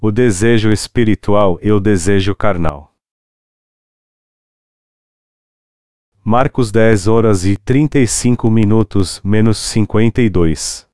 o 0.00 0.12
desejo 0.12 0.70
espiritual 0.70 1.58
e 1.60 1.72
o 1.72 1.80
desejo 1.80 2.32
carnal. 2.32 2.94
Marcos 6.22 6.70
10 6.70 7.08
horas 7.08 7.44
e 7.44 7.56
35 7.56 8.48
minutos 8.48 9.20
menos 9.24 9.58
52. 9.58 10.88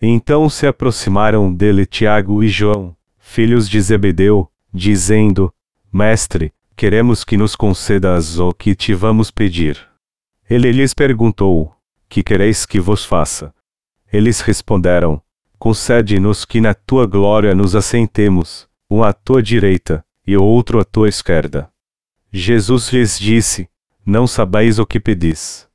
Então 0.00 0.48
se 0.48 0.66
aproximaram 0.66 1.52
dele 1.52 1.84
Tiago 1.84 2.42
e 2.42 2.48
João, 2.48 2.96
filhos 3.18 3.68
de 3.68 3.78
Zebedeu, 3.82 4.50
dizendo: 4.72 5.52
Mestre, 5.92 6.50
queremos 6.74 7.24
que 7.24 7.36
nos 7.36 7.54
concedas 7.54 8.38
o 8.38 8.54
que 8.54 8.74
te 8.74 8.94
vamos 8.94 9.30
pedir. 9.30 9.86
Ele 10.48 10.72
lhes 10.72 10.94
perguntou: 10.94 11.76
Que 12.08 12.22
quereis 12.22 12.64
que 12.64 12.80
vos 12.80 13.04
faça? 13.04 13.54
Eles 14.10 14.40
responderam: 14.40 15.23
concede-nos 15.64 16.44
que 16.44 16.60
na 16.60 16.74
tua 16.74 17.06
glória 17.06 17.54
nos 17.54 17.74
assentemos, 17.74 18.68
um 18.90 19.02
à 19.02 19.14
tua 19.14 19.42
direita, 19.42 20.04
e 20.26 20.36
outro 20.36 20.78
à 20.78 20.84
tua 20.84 21.08
esquerda. 21.08 21.70
Jesus 22.30 22.92
lhes 22.92 23.18
disse: 23.18 23.66
Não 24.04 24.26
sabeis 24.26 24.78
o 24.78 24.84
que 24.84 25.00
pedis. 25.00 25.66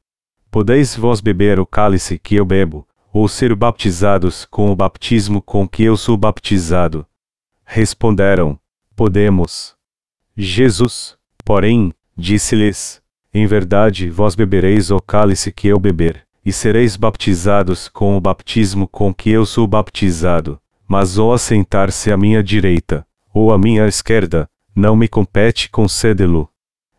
Podeis 0.51 0.95
vós 0.95 1.21
beber 1.21 1.59
o 1.59 1.65
cálice 1.65 2.19
que 2.19 2.35
eu 2.35 2.45
bebo, 2.45 2.87
ou 3.11 3.27
ser 3.27 3.55
baptizados 3.55 4.45
com 4.45 4.69
o 4.69 4.75
batismo 4.75 5.41
com 5.41 5.67
que 5.67 5.85
eu 5.85 5.97
sou 5.97 6.15
baptizado? 6.15 7.03
Responderam: 7.65 8.59
Podemos. 8.95 9.75
Jesus, 10.37 11.17
porém, 11.43 11.91
disse-lhes: 12.15 13.01
Em 13.33 13.47
verdade 13.47 14.07
vós 14.07 14.35
bebereis 14.35 14.91
o 14.91 14.99
cálice 14.99 15.51
que 15.51 15.67
eu 15.67 15.79
beber, 15.79 16.27
e 16.49 16.51
sereis 16.51 16.97
baptizados 16.97 17.87
com 17.87 18.17
o 18.17 18.19
batismo 18.19 18.87
com 18.87 19.13
que 19.13 19.29
eu 19.29 19.45
sou 19.45 19.67
baptizado, 19.67 20.59
mas 20.87 21.19
ou 21.19 21.31
assentar-se 21.31 22.11
à 22.11 22.17
minha 22.17 22.43
direita, 22.43 23.05
ou 23.31 23.53
à 23.53 23.57
minha 23.57 23.87
esquerda, 23.87 24.49
não 24.75 24.95
me 24.95 25.07
compete 25.07 25.69
concedê-lo. 25.69 26.49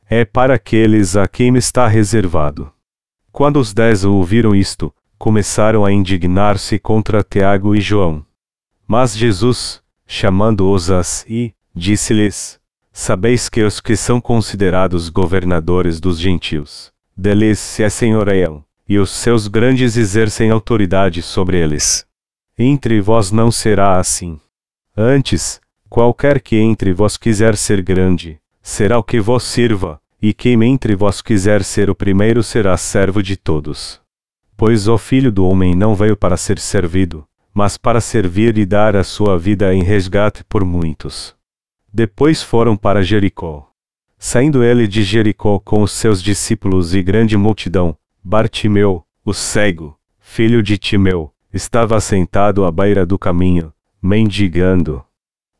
É 0.09 0.25
para 0.25 0.55
aqueles 0.55 1.17
a 1.17 1.27
quem 1.27 1.51
me 1.51 1.59
está 1.59 1.89
reservado. 1.89 2.73
Quando 3.33 3.59
os 3.59 3.75
dez 3.75 4.05
ouviram 4.05 4.55
isto, 4.55 4.95
começaram 5.19 5.85
a 5.85 5.93
indignar-se 5.93 6.79
contra 6.79 7.25
Tiago 7.25 7.75
e 7.75 7.81
João. 7.81 8.25
Mas 8.87 9.17
Jesus, 9.17 9.83
chamando-os 10.07 10.93
a 10.93 11.03
si, 11.03 11.57
disse-lhes: 11.75 12.61
Sabeis 12.93 13.49
que 13.49 13.63
os 13.65 13.81
que 13.81 13.97
são 13.97 14.21
considerados 14.21 15.09
governadores 15.09 15.99
dos 15.99 16.21
gentios, 16.21 16.93
deles 17.17 17.59
se 17.59 17.83
é 17.83 17.89
senhoreiam 17.89 18.65
e 18.91 18.99
os 18.99 19.11
seus 19.11 19.47
grandes 19.47 19.97
exercem 19.97 20.51
autoridade 20.51 21.23
sobre 21.23 21.57
eles. 21.57 22.05
Entre 22.59 23.01
vós 23.01 23.31
não 23.31 23.49
será 23.49 24.01
assim. 24.01 24.41
Antes, 24.97 25.61
qualquer 25.89 26.41
que 26.41 26.57
entre 26.57 26.93
vós 26.93 27.17
quiser 27.17 27.57
ser 27.57 27.83
grande, 27.83 28.41
será 28.61 28.99
o 28.99 29.05
que 29.05 29.21
vos 29.21 29.45
sirva, 29.45 30.01
e 30.21 30.35
quem 30.35 30.61
entre 30.65 30.97
vós 30.97 31.23
quiser 31.23 31.63
ser 31.63 31.89
o 31.89 31.95
primeiro 31.95 32.43
será 32.43 32.77
servo 32.77 33.23
de 33.23 33.37
todos. 33.37 34.01
Pois 34.57 34.89
o 34.89 34.99
Filho 34.99 35.31
do 35.31 35.47
Homem 35.47 35.73
não 35.77 35.95
veio 35.95 36.17
para 36.17 36.37
ser 36.37 36.59
servido, 36.59 37.25
mas 37.55 37.77
para 37.77 38.01
servir 38.01 38.59
e 38.59 38.67
dar 38.67 38.97
a 38.97 39.05
sua 39.05 39.39
vida 39.39 39.73
em 39.73 39.85
resgate 39.85 40.43
por 40.43 40.65
muitos. 40.65 41.33
Depois 41.95 42.43
foram 42.43 42.77
para 42.77 43.05
Jericó. 43.05 43.71
Saindo 44.19 44.65
ele 44.65 44.89
de 44.89 45.05
Jericó 45.05 45.61
com 45.61 45.81
os 45.81 45.93
seus 45.93 46.21
discípulos 46.21 46.93
e 46.93 47.01
grande 47.05 47.37
multidão, 47.37 47.97
Bartimeu, 48.23 49.05
o 49.25 49.33
cego, 49.33 49.99
filho 50.19 50.63
de 50.63 50.77
Timeu, 50.77 51.33
estava 51.53 51.99
sentado 52.01 52.67
à 52.67 52.71
beira 52.71 53.07
do 53.07 53.19
caminho, 53.19 53.73
mendigando. 54.01 55.03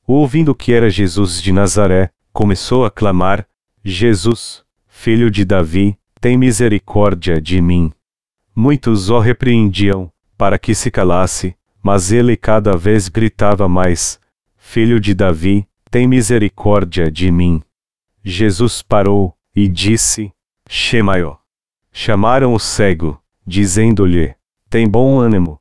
Ouvindo 0.07 0.55
que 0.55 0.73
era 0.73 0.91
Jesus 0.91 1.41
de 1.41 1.53
Nazaré, 1.53 2.11
começou 2.33 2.85
a 2.85 2.91
clamar: 2.91 3.47
Jesus, 3.83 4.63
filho 4.87 5.31
de 5.31 5.45
Davi, 5.45 5.99
tem 6.21 6.37
misericórdia 6.37 7.41
de 7.41 7.63
mim. 7.63 7.91
Muitos 8.55 9.09
o 9.09 9.19
repreendiam, 9.19 10.13
para 10.37 10.59
que 10.59 10.75
se 10.75 10.91
calasse, 10.91 11.57
mas 11.83 12.13
ele 12.13 12.37
cada 12.37 12.77
vez 12.77 13.09
gritava 13.09 13.67
mais: 13.69 14.21
Filho 14.55 15.01
de 15.01 15.15
Davi, 15.15 15.67
tem 15.91 16.07
misericórdia 16.07 17.11
de 17.11 17.33
mim. 17.33 17.63
Jesus 18.23 18.83
parou, 18.83 19.35
e 19.57 19.67
disse: 19.67 20.31
Shemaio. 20.69 21.40
Chamaram 21.93 22.55
o 22.55 22.59
cego, 22.59 23.21
dizendo-lhe: 23.45 24.35
Tem 24.69 24.89
bom 24.89 25.19
ânimo. 25.19 25.61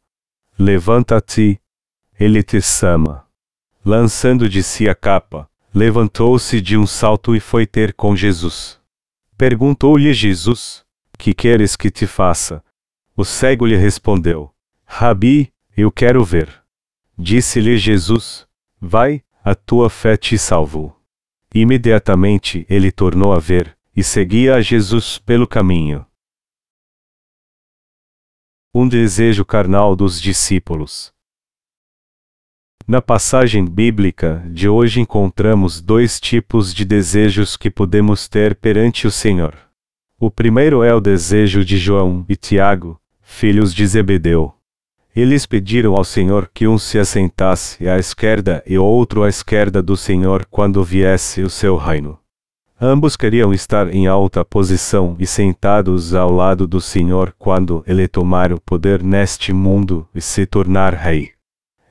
Levanta-te. 0.57 1.59
Ele 2.19 2.43
te 2.43 2.61
chama. 2.61 3.25
Lançando 3.83 4.47
de 4.47 4.61
si 4.61 4.87
a 4.87 4.93
capa, 4.93 5.49
levantou-se 5.73 6.61
de 6.61 6.77
um 6.77 6.85
salto 6.85 7.35
e 7.35 7.39
foi 7.39 7.65
ter 7.65 7.93
com 7.93 8.15
Jesus. 8.15 8.79
Perguntou-lhe 9.37 10.13
Jesus: 10.13 10.85
Que 11.17 11.33
queres 11.33 11.75
que 11.75 11.89
te 11.89 12.05
faça? 12.05 12.63
O 13.17 13.25
cego 13.25 13.65
lhe 13.65 13.75
respondeu: 13.75 14.53
Rabi, 14.85 15.51
eu 15.75 15.91
quero 15.91 16.23
ver. 16.23 16.61
Disse-lhe 17.17 17.77
Jesus: 17.77 18.47
Vai, 18.79 19.23
a 19.43 19.55
tua 19.55 19.89
fé 19.89 20.15
te 20.15 20.37
salvou. 20.37 20.95
Imediatamente 21.53 22.67
ele 22.69 22.91
tornou 22.91 23.33
a 23.33 23.39
ver, 23.39 23.75
e 23.95 24.03
seguia 24.03 24.55
a 24.55 24.61
Jesus 24.61 25.17
pelo 25.17 25.47
caminho 25.47 26.05
um 28.71 28.87
desejo 28.87 29.43
carnal 29.43 29.95
dos 29.95 30.21
discípulos. 30.21 31.11
Na 32.87 33.01
passagem 33.01 33.65
bíblica 33.65 34.43
de 34.51 34.69
hoje 34.69 35.01
encontramos 35.01 35.81
dois 35.81 36.19
tipos 36.19 36.71
de 36.71 36.85
desejos 36.85 37.57
que 37.57 37.71
podemos 37.71 38.27
ter 38.27 38.55
perante 38.55 39.07
o 39.07 39.11
Senhor. 39.11 39.57
O 40.19 40.29
primeiro 40.29 40.83
é 40.83 40.93
o 40.93 40.99
desejo 40.99 41.65
de 41.65 41.79
João 41.79 42.23
e 42.29 42.35
Tiago, 42.35 42.99
filhos 43.21 43.73
de 43.73 43.87
Zebedeu. 43.87 44.53
Eles 45.15 45.47
pediram 45.47 45.95
ao 45.95 46.03
Senhor 46.03 46.49
que 46.53 46.67
um 46.67 46.77
se 46.77 46.99
assentasse 46.99 47.89
à 47.89 47.97
esquerda 47.97 48.63
e 48.67 48.77
outro 48.77 49.23
à 49.23 49.29
esquerda 49.29 49.81
do 49.81 49.97
Senhor 49.97 50.45
quando 50.45 50.83
viesse 50.83 51.41
o 51.41 51.49
seu 51.49 51.75
reino. 51.75 52.19
Ambos 52.81 53.17
queriam 53.17 53.53
estar 53.53 53.93
em 53.93 54.07
alta 54.07 54.45
posição 54.45 55.13
e 55.19 55.27
sentados 55.27 56.13
ao 56.13 56.31
lado 56.31 56.65
do 56.65 56.79
Senhor 56.79 57.35
quando 57.37 57.83
ele 57.85 58.07
tomar 58.07 58.53
o 58.53 58.61
poder 58.61 59.03
neste 59.03 59.51
mundo 59.51 60.07
e 60.15 60.21
se 60.21 60.45
tornar 60.45 60.93
rei. 60.93 61.31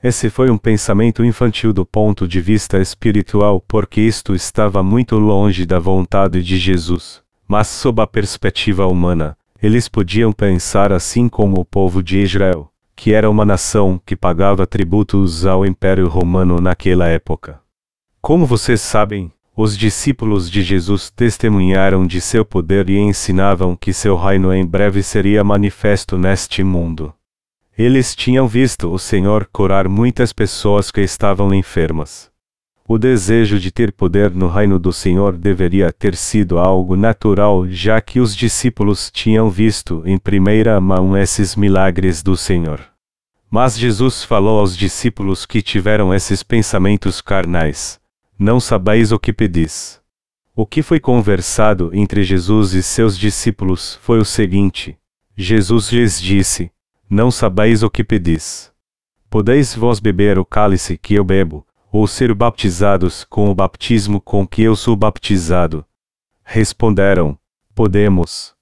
Esse 0.01 0.31
foi 0.31 0.49
um 0.49 0.57
pensamento 0.57 1.23
infantil 1.23 1.71
do 1.71 1.85
ponto 1.85 2.27
de 2.27 2.41
vista 2.41 2.79
espiritual 2.79 3.63
porque 3.67 4.01
isto 4.01 4.33
estava 4.33 4.81
muito 4.81 5.19
longe 5.19 5.63
da 5.63 5.77
vontade 5.77 6.41
de 6.41 6.57
Jesus, 6.57 7.21
mas 7.47 7.67
sob 7.67 8.01
a 8.01 8.07
perspectiva 8.07 8.87
humana, 8.87 9.37
eles 9.61 9.87
podiam 9.87 10.31
pensar 10.31 10.91
assim 10.91 11.29
como 11.29 11.59
o 11.59 11.65
povo 11.65 12.01
de 12.01 12.17
Israel, 12.17 12.67
que 12.95 13.13
era 13.13 13.29
uma 13.29 13.45
nação 13.45 14.01
que 14.03 14.15
pagava 14.15 14.65
tributos 14.65 15.45
ao 15.45 15.63
Império 15.63 16.07
Romano 16.07 16.59
naquela 16.59 17.07
época. 17.07 17.59
Como 18.21 18.45
vocês 18.45 18.81
sabem, 18.81 19.31
os 19.61 19.77
discípulos 19.77 20.49
de 20.49 20.61
Jesus 20.61 21.09
testemunharam 21.09 22.07
de 22.07 22.21
seu 22.21 22.45
poder 22.45 22.89
e 22.89 22.97
ensinavam 22.97 23.75
que 23.75 23.91
seu 23.91 24.15
reino 24.15 24.53
em 24.53 24.65
breve 24.65 25.03
seria 25.03 25.43
manifesto 25.43 26.17
neste 26.17 26.63
mundo. 26.63 27.13
Eles 27.77 28.15
tinham 28.15 28.47
visto 28.47 28.89
o 28.89 28.97
Senhor 28.97 29.49
curar 29.51 29.89
muitas 29.89 30.31
pessoas 30.31 30.91
que 30.91 31.01
estavam 31.01 31.53
enfermas. 31.53 32.31
O 32.87 32.97
desejo 32.97 33.59
de 33.59 33.69
ter 33.69 33.91
poder 33.91 34.31
no 34.31 34.47
reino 34.47 34.79
do 34.79 34.93
Senhor 34.93 35.33
deveria 35.35 35.91
ter 35.91 36.15
sido 36.15 36.57
algo 36.57 36.95
natural, 36.95 37.67
já 37.67 37.99
que 37.99 38.21
os 38.21 38.33
discípulos 38.33 39.11
tinham 39.11 39.49
visto 39.49 40.01
em 40.05 40.17
primeira 40.17 40.79
mão 40.79 41.17
esses 41.17 41.57
milagres 41.57 42.23
do 42.23 42.37
Senhor. 42.37 42.79
Mas 43.51 43.77
Jesus 43.77 44.23
falou 44.23 44.57
aos 44.57 44.77
discípulos 44.77 45.45
que 45.45 45.61
tiveram 45.61 46.13
esses 46.13 46.43
pensamentos 46.43 47.19
carnais 47.19 47.99
não 48.39 48.57
sabeis 48.57 49.11
o 49.11 49.19
que 49.19 49.33
pedis. 49.33 49.99
O 50.55 50.65
que 50.65 50.81
foi 50.81 50.97
conversado 50.97 51.91
entre 51.93 52.23
Jesus 52.23 52.73
e 52.73 52.81
seus 52.81 53.17
discípulos 53.17 53.99
foi 54.01 54.17
o 54.17 54.23
seguinte: 54.23 54.97
Jesus 55.35 55.91
lhes 55.91 56.21
disse: 56.21 56.71
Não 57.09 57.29
sabeis 57.29 57.83
o 57.83 57.89
que 57.89 58.01
pedis. 58.01 58.71
Podeis 59.29 59.75
vós 59.75 59.99
beber 59.99 60.39
o 60.39 60.45
cálice 60.45 60.97
que 60.97 61.15
eu 61.15 61.23
bebo, 61.25 61.67
ou 61.91 62.07
ser 62.07 62.33
baptizados 62.33 63.25
com 63.25 63.49
o 63.49 63.53
batismo 63.53 64.21
com 64.21 64.47
que 64.47 64.61
eu 64.61 64.73
sou 64.73 64.95
baptizado? 64.95 65.85
Responderam: 66.41 67.37
Podemos. 67.75 68.55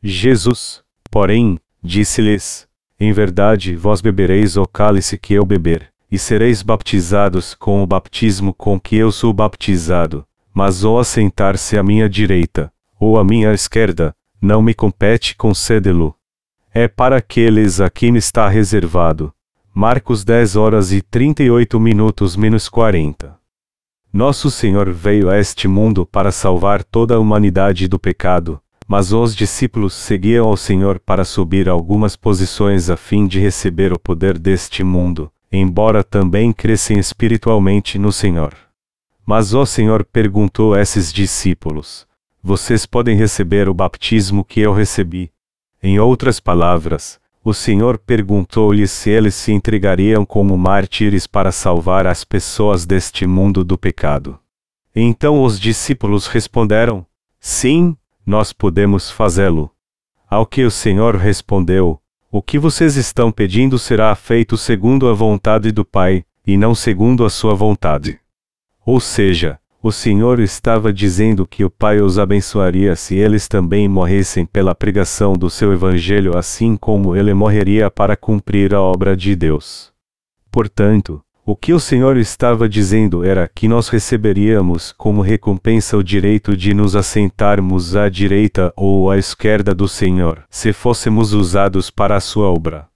Jesus, 0.00 0.84
porém, 1.10 1.58
disse-lhes: 1.82 2.68
Em 2.98 3.12
verdade 3.12 3.74
vós 3.74 4.00
bebereis 4.00 4.56
o 4.56 4.64
cálice 4.66 5.18
que 5.18 5.34
eu 5.34 5.44
beber, 5.44 5.92
e 6.10 6.18
sereis 6.18 6.62
baptizados 6.62 7.54
com 7.54 7.82
o 7.82 7.86
batismo 7.86 8.54
com 8.54 8.78
que 8.78 8.96
eu 8.96 9.10
sou 9.10 9.32
baptizado, 9.32 10.26
mas 10.54 10.84
ou 10.84 10.98
assentar-se 10.98 11.76
à 11.76 11.82
minha 11.82 12.08
direita, 12.08 12.72
ou 12.98 13.18
à 13.18 13.24
minha 13.24 13.52
esquerda, 13.52 14.14
não 14.40 14.62
me 14.62 14.72
compete 14.72 15.36
concedê-lo. 15.36 16.14
É 16.72 16.86
para 16.88 17.16
aqueles 17.16 17.80
a 17.80 17.90
quem 17.90 18.16
está 18.16 18.48
reservado, 18.48 19.32
Marcos 19.74 20.24
10 20.24 20.56
horas 20.56 20.92
e 20.92 21.02
38 21.02 21.78
minutos 21.78 22.36
menos 22.36 22.68
40. 22.68 23.36
Nosso 24.12 24.50
Senhor 24.50 24.90
veio 24.90 25.28
a 25.28 25.38
este 25.38 25.68
mundo 25.68 26.06
para 26.06 26.32
salvar 26.32 26.82
toda 26.82 27.16
a 27.16 27.18
humanidade 27.18 27.86
do 27.86 27.98
pecado, 27.98 28.58
mas 28.88 29.12
os 29.12 29.36
discípulos 29.36 29.92
seguiam 29.92 30.46
ao 30.46 30.56
Senhor 30.56 30.98
para 30.98 31.24
subir 31.24 31.68
algumas 31.68 32.16
posições 32.16 32.88
a 32.88 32.96
fim 32.96 33.26
de 33.26 33.38
receber 33.38 33.92
o 33.92 33.98
poder 33.98 34.38
deste 34.38 34.82
mundo, 34.82 35.30
embora 35.50 36.02
também 36.02 36.52
crescem 36.52 36.98
espiritualmente 36.98 37.98
no 37.98 38.12
Senhor. 38.12 38.54
Mas 39.24 39.54
o 39.54 39.66
Senhor 39.66 40.04
perguntou 40.04 40.74
a 40.74 40.80
esses 40.80 41.12
discípulos: 41.12 42.06
Vocês 42.42 42.86
podem 42.86 43.16
receber 43.16 43.68
o 43.68 43.74
baptismo 43.74 44.44
que 44.44 44.60
eu 44.60 44.72
recebi? 44.72 45.32
Em 45.82 45.98
outras 45.98 46.40
palavras, 46.40 47.20
o 47.44 47.54
Senhor 47.54 47.98
perguntou-lhes 47.98 48.90
se 48.90 49.10
eles 49.10 49.34
se 49.34 49.52
entregariam 49.52 50.24
como 50.24 50.56
mártires 50.58 51.26
para 51.26 51.52
salvar 51.52 52.06
as 52.06 52.24
pessoas 52.24 52.84
deste 52.84 53.26
mundo 53.26 53.62
do 53.62 53.78
pecado. 53.78 54.38
Então 54.94 55.42
os 55.42 55.60
discípulos 55.60 56.26
responderam: 56.26 57.06
Sim, 57.38 57.96
nós 58.24 58.52
podemos 58.52 59.10
fazê-lo. 59.10 59.70
Ao 60.28 60.44
que 60.44 60.64
o 60.64 60.70
Senhor 60.70 61.14
respondeu: 61.14 62.00
O 62.30 62.42
que 62.42 62.58
vocês 62.58 62.96
estão 62.96 63.30
pedindo 63.30 63.78
será 63.78 64.14
feito 64.14 64.56
segundo 64.56 65.08
a 65.08 65.12
vontade 65.12 65.70
do 65.70 65.84
Pai, 65.84 66.24
e 66.46 66.56
não 66.56 66.74
segundo 66.74 67.24
a 67.24 67.30
sua 67.30 67.54
vontade. 67.54 68.18
Ou 68.84 69.00
seja, 69.00 69.58
o 69.82 69.92
Senhor 69.92 70.40
estava 70.40 70.92
dizendo 70.92 71.46
que 71.46 71.64
o 71.64 71.70
Pai 71.70 72.00
os 72.00 72.18
abençoaria 72.18 72.96
se 72.96 73.14
eles 73.14 73.46
também 73.46 73.88
morressem 73.88 74.44
pela 74.44 74.74
pregação 74.74 75.34
do 75.34 75.48
seu 75.48 75.72
Evangelho, 75.72 76.36
assim 76.36 76.76
como 76.76 77.14
ele 77.14 77.32
morreria 77.32 77.90
para 77.90 78.16
cumprir 78.16 78.74
a 78.74 78.80
obra 78.80 79.16
de 79.16 79.36
Deus. 79.36 79.92
Portanto, 80.50 81.22
o 81.46 81.56
que 81.56 81.72
o 81.72 81.80
Senhor 81.80 82.16
estava 82.16 82.68
dizendo 82.68 83.24
era 83.24 83.48
que 83.48 83.68
nós 83.68 83.88
receberíamos 83.88 84.92
como 84.92 85.22
recompensa 85.22 85.96
o 85.96 86.02
direito 86.02 86.56
de 86.56 86.74
nos 86.74 86.94
assentarmos 86.96 87.94
à 87.96 88.08
direita 88.08 88.72
ou 88.76 89.10
à 89.10 89.16
esquerda 89.16 89.74
do 89.74 89.88
Senhor, 89.88 90.44
se 90.50 90.72
fôssemos 90.72 91.32
usados 91.32 91.88
para 91.88 92.16
a 92.16 92.20
sua 92.20 92.48
obra. 92.48 92.88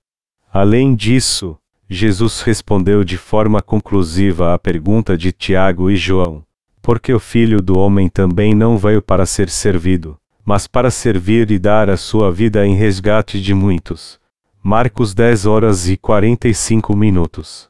Além 0.53 0.95
disso, 0.95 1.57
Jesus 1.89 2.43
respondeu 2.43 3.05
de 3.05 3.17
forma 3.17 3.63
conclusiva 3.63 4.53
à 4.53 4.59
pergunta 4.59 5.17
de 5.17 5.33
Tiago 5.33 5.91
e 5.91 5.97
João 5.97 6.45
porque 6.83 7.13
o 7.13 7.21
Filho 7.21 7.61
do 7.61 7.79
Homem 7.79 8.09
também 8.09 8.55
não 8.55 8.77
veio 8.77 9.03
para 9.03 9.27
ser 9.27 9.49
servido, 9.49 10.19
mas 10.45 10.67
para 10.67 10.91
servir 10.91 11.51
e 11.51 11.59
dar 11.59 11.91
a 11.91 11.97
sua 11.97 12.33
vida 12.33 12.67
em 12.67 12.75
resgate 12.75 13.41
de 13.41 13.55
muitos. 13.55 14.19
Marcos 14.63 15.15
10 15.15 15.47
horas 15.47 15.89
e 15.89 15.97
45 15.97 16.97
minutos. 16.97 17.70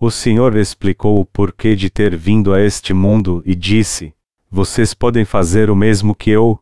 O 0.00 0.12
Senhor 0.12 0.54
explicou 0.54 1.18
o 1.18 1.24
porquê 1.24 1.74
de 1.74 1.90
ter 1.90 2.14
vindo 2.16 2.54
a 2.54 2.60
este 2.60 2.94
mundo 2.94 3.42
e 3.44 3.52
disse: 3.52 4.14
Vocês 4.48 4.94
podem 4.94 5.24
fazer 5.24 5.70
o 5.70 5.74
mesmo 5.74 6.14
que 6.14 6.30
eu? 6.30 6.56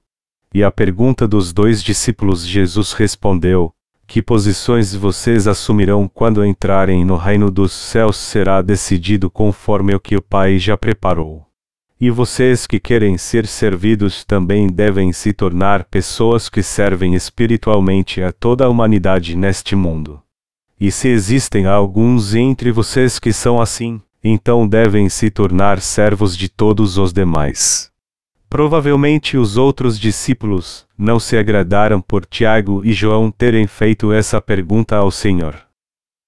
E 0.54 0.64
a 0.64 0.70
pergunta 0.70 1.28
dos 1.28 1.52
dois 1.52 1.82
discípulos 1.82 2.46
Jesus 2.46 2.94
respondeu: 2.94 3.74
Que 4.06 4.22
posições 4.22 4.94
vocês 4.94 5.46
assumirão 5.46 6.08
quando 6.08 6.42
entrarem 6.46 7.04
no 7.04 7.16
reino 7.16 7.50
dos 7.50 7.72
céus 7.72 8.16
será 8.16 8.62
decidido 8.62 9.28
conforme 9.28 9.94
o 9.94 10.00
que 10.00 10.16
o 10.16 10.22
Pai 10.22 10.58
já 10.58 10.74
preparou. 10.74 11.44
E 12.00 12.10
vocês 12.10 12.66
que 12.66 12.80
querem 12.80 13.18
ser 13.18 13.46
servidos 13.46 14.24
também 14.24 14.66
devem 14.66 15.12
se 15.12 15.34
tornar 15.34 15.84
pessoas 15.84 16.48
que 16.48 16.62
servem 16.62 17.14
espiritualmente 17.14 18.22
a 18.22 18.32
toda 18.32 18.64
a 18.64 18.68
humanidade 18.70 19.36
neste 19.36 19.76
mundo. 19.76 20.22
E 20.78 20.90
se 20.90 21.08
existem 21.08 21.66
alguns 21.66 22.34
entre 22.34 22.70
vocês 22.70 23.18
que 23.18 23.32
são 23.32 23.60
assim, 23.60 24.00
então 24.22 24.68
devem 24.68 25.08
se 25.08 25.30
tornar 25.30 25.80
servos 25.80 26.36
de 26.36 26.48
todos 26.48 26.98
os 26.98 27.12
demais. 27.12 27.90
Provavelmente 28.48 29.36
os 29.36 29.56
outros 29.56 29.98
discípulos 29.98 30.86
não 30.96 31.18
se 31.18 31.36
agradaram 31.36 32.00
por 32.00 32.24
Tiago 32.24 32.82
e 32.84 32.92
João 32.92 33.30
terem 33.30 33.66
feito 33.66 34.12
essa 34.12 34.40
pergunta 34.40 34.96
ao 34.96 35.10
Senhor. 35.10 35.56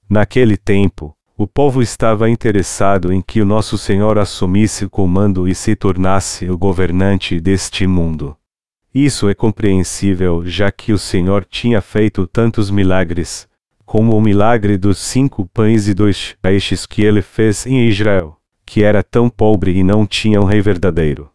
Naquele 0.08 0.56
tempo, 0.56 1.14
o 1.36 1.46
povo 1.46 1.80
estava 1.80 2.28
interessado 2.28 3.12
em 3.12 3.22
que 3.22 3.40
o 3.40 3.44
nosso 3.44 3.78
Senhor 3.78 4.18
assumisse 4.18 4.84
o 4.84 4.90
comando 4.90 5.46
e 5.46 5.54
se 5.54 5.76
tornasse 5.76 6.50
o 6.50 6.58
governante 6.58 7.38
deste 7.38 7.86
mundo. 7.86 8.36
Isso 8.92 9.28
é 9.28 9.34
compreensível, 9.34 10.42
já 10.44 10.72
que 10.72 10.92
o 10.92 10.98
Senhor 10.98 11.44
tinha 11.44 11.80
feito 11.80 12.26
tantos 12.26 12.70
milagres, 12.70 13.46
como 13.88 14.14
o 14.14 14.20
milagre 14.20 14.76
dos 14.76 14.98
cinco 14.98 15.46
pães 15.46 15.88
e 15.88 15.94
dois 15.94 16.36
peixes 16.42 16.84
que 16.84 17.02
ele 17.02 17.22
fez 17.22 17.64
em 17.64 17.88
Israel, 17.88 18.36
que 18.66 18.84
era 18.84 19.02
tão 19.02 19.30
pobre 19.30 19.74
e 19.78 19.82
não 19.82 20.06
tinha 20.06 20.38
um 20.42 20.44
rei 20.44 20.60
verdadeiro. 20.60 21.30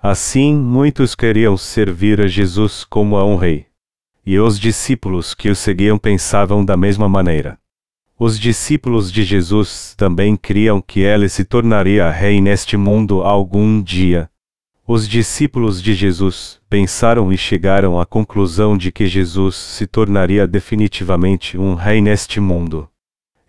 Assim, 0.00 0.54
muitos 0.54 1.16
queriam 1.16 1.56
servir 1.56 2.20
a 2.20 2.28
Jesus 2.28 2.84
como 2.84 3.16
a 3.16 3.24
um 3.24 3.34
rei. 3.34 3.66
E 4.24 4.38
os 4.38 4.60
discípulos 4.60 5.34
que 5.34 5.50
o 5.50 5.56
seguiam 5.56 5.98
pensavam 5.98 6.64
da 6.64 6.76
mesma 6.76 7.08
maneira. 7.08 7.58
Os 8.16 8.38
discípulos 8.38 9.10
de 9.10 9.24
Jesus 9.24 9.92
também 9.96 10.36
criam 10.36 10.80
que 10.80 11.00
ele 11.00 11.28
se 11.28 11.44
tornaria 11.44 12.08
rei 12.12 12.40
neste 12.40 12.76
mundo 12.76 13.22
algum 13.22 13.82
dia. 13.82 14.30
Os 14.90 15.06
discípulos 15.06 15.82
de 15.82 15.92
Jesus 15.92 16.58
pensaram 16.66 17.30
e 17.30 17.36
chegaram 17.36 18.00
à 18.00 18.06
conclusão 18.06 18.74
de 18.74 18.90
que 18.90 19.06
Jesus 19.06 19.54
se 19.54 19.86
tornaria 19.86 20.46
definitivamente 20.46 21.58
um 21.58 21.74
rei 21.74 22.00
neste 22.00 22.40
mundo. 22.40 22.88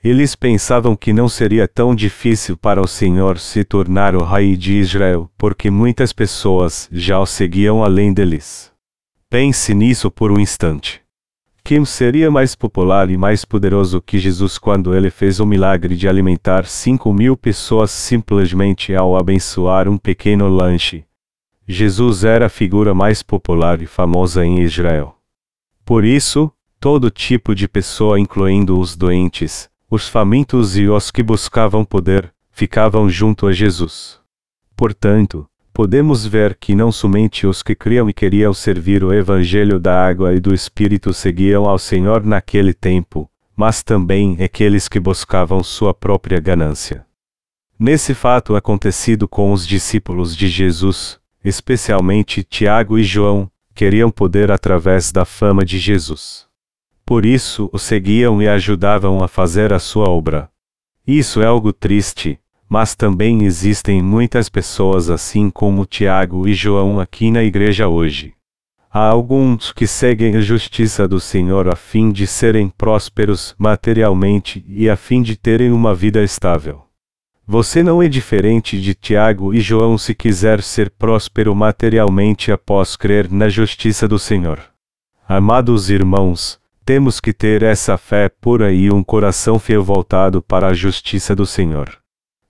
Eles 0.04 0.36
pensavam 0.36 0.98
que 0.98 1.14
não 1.14 1.30
seria 1.30 1.66
tão 1.66 1.96
difícil 1.96 2.58
para 2.58 2.82
o 2.82 2.88
Senhor 2.88 3.40
se 3.40 3.64
tornar 3.64 4.18
o 4.18 4.24
rei 4.26 4.58
de 4.58 4.74
Israel, 4.80 5.32
porque 5.38 5.72
muitas 5.72 6.12
pessoas 6.12 6.90
já 6.92 7.18
o 7.18 7.26
seguiam 7.26 7.86
além 7.86 8.12
deles. 8.14 8.70
Pense 9.30 9.74
nisso 9.74 10.12
por 10.12 10.34
um 10.34 10.40
instante. 10.42 11.00
Quem 11.64 11.86
seria 11.86 12.30
mais 12.30 12.54
popular 12.54 13.10
e 13.10 13.16
mais 13.16 13.46
poderoso 13.46 14.02
que 14.02 14.20
Jesus 14.20 14.58
quando 14.58 14.94
ele 14.94 15.10
fez 15.10 15.40
o 15.40 15.46
milagre 15.46 15.96
de 15.96 16.06
alimentar 16.06 16.66
cinco 16.66 17.14
mil 17.14 17.38
pessoas 17.38 17.92
simplesmente 17.92 18.94
ao 18.94 19.16
abençoar 19.16 19.88
um 19.88 19.98
pequeno 19.98 20.50
lanche? 20.50 21.06
Jesus 21.72 22.24
era 22.24 22.48
a 22.48 22.50
figura 22.50 22.96
mais 22.96 23.22
popular 23.22 23.80
e 23.80 23.86
famosa 23.86 24.44
em 24.44 24.64
Israel. 24.64 25.16
Por 25.86 26.04
isso, 26.04 26.52
todo 26.80 27.12
tipo 27.12 27.54
de 27.54 27.68
pessoa, 27.68 28.20
incluindo 28.20 28.80
os 28.80 28.96
doentes, 28.96 29.70
os 29.88 30.10
famintos 30.10 30.76
e 30.76 30.88
os 30.88 31.12
que 31.12 31.22
buscavam 31.22 31.86
poder, 31.86 32.34
ficavam 32.50 33.08
junto 33.08 33.46
a 33.46 33.52
Jesus. 33.52 34.20
Portanto, 34.76 35.48
podemos 35.72 36.26
ver 36.26 36.58
que 36.60 36.74
não 36.74 36.92
somente 36.92 37.46
os 37.46 37.62
que 37.62 37.76
criam 37.76 38.10
e 38.10 38.14
queriam 38.14 38.52
servir 38.52 39.04
o 39.04 39.14
Evangelho 39.14 39.80
da 39.80 40.04
água 40.04 40.34
e 40.34 40.40
do 40.40 40.56
Espírito 40.56 41.14
seguiam 41.14 41.66
ao 41.66 41.78
Senhor 41.78 42.26
naquele 42.26 42.74
tempo, 42.74 43.30
mas 43.56 43.84
também 43.84 44.42
aqueles 44.44 44.88
que 44.88 45.00
buscavam 45.00 45.62
sua 45.62 45.94
própria 45.94 46.40
ganância. 46.40 47.06
Nesse 47.78 48.16
fato 48.16 48.56
acontecido 48.56 49.28
com 49.28 49.54
os 49.54 49.68
discípulos 49.68 50.36
de 50.36 50.48
Jesus, 50.48 51.19
especialmente 51.44 52.44
Tiago 52.44 52.98
e 52.98 53.04
João, 53.04 53.50
queriam 53.74 54.12
poder 54.12 54.52
através 54.52 55.12
da 55.12 55.26
fama 55.26 55.64
de 55.64 55.80
Jesus. 55.80 56.48
Por 57.06 57.26
isso 57.26 57.70
o 57.72 57.80
seguiam 57.80 58.42
e 58.42 58.48
ajudavam 58.48 59.24
a 59.24 59.28
fazer 59.28 59.74
a 59.74 59.80
sua 59.80 60.10
obra. 60.10 60.50
Isso 61.08 61.42
é 61.42 61.46
algo 61.46 61.74
triste, 61.74 62.40
mas 62.70 62.94
também 62.94 63.46
existem 63.46 64.02
muitas 64.02 64.48
pessoas 64.48 65.10
assim 65.10 65.50
como 65.50 65.86
Tiago 65.86 66.48
e 66.48 66.54
João 66.54 67.00
aqui 67.00 67.32
na 67.32 67.44
igreja 67.44 67.88
hoje. 67.88 68.34
Há 68.92 69.08
alguns 69.08 69.72
que 69.72 69.88
seguem 69.88 70.36
a 70.36 70.42
justiça 70.42 71.08
do 71.08 71.20
Senhor 71.20 71.68
a 71.68 71.76
fim 71.76 72.12
de 72.12 72.28
serem 72.28 72.70
prósperos 72.70 73.56
materialmente 73.58 74.64
e 74.68 74.90
a 74.90 74.96
fim 74.96 75.22
de 75.22 75.36
terem 75.36 75.72
uma 75.72 75.96
vida 75.96 76.24
estável. 76.24 76.89
Você 77.52 77.82
não 77.82 78.00
é 78.00 78.08
diferente 78.08 78.80
de 78.80 78.94
Tiago 78.94 79.56
e 79.56 79.60
João 79.60 79.98
se 79.98 80.14
quiser 80.14 80.62
ser 80.62 80.92
próspero 80.92 81.56
materialmente 81.56 82.52
após 82.52 82.96
crer 82.96 83.28
na 83.28 83.50
justiça 83.50 84.08
do 84.08 84.20
Senhor. 84.20 84.60
Amados 85.28 85.90
irmãos, 85.90 86.60
temos 86.86 87.20
que 87.20 87.34
ter 87.34 87.64
essa 87.64 87.98
fé 87.98 88.30
pura 88.30 88.72
e 88.72 88.92
um 88.92 89.04
coração 89.04 89.58
fiel 89.58 89.84
voltado 89.84 90.44
para 90.44 90.68
a 90.68 90.74
justiça 90.76 91.36
do 91.36 91.44
Senhor. 91.44 91.98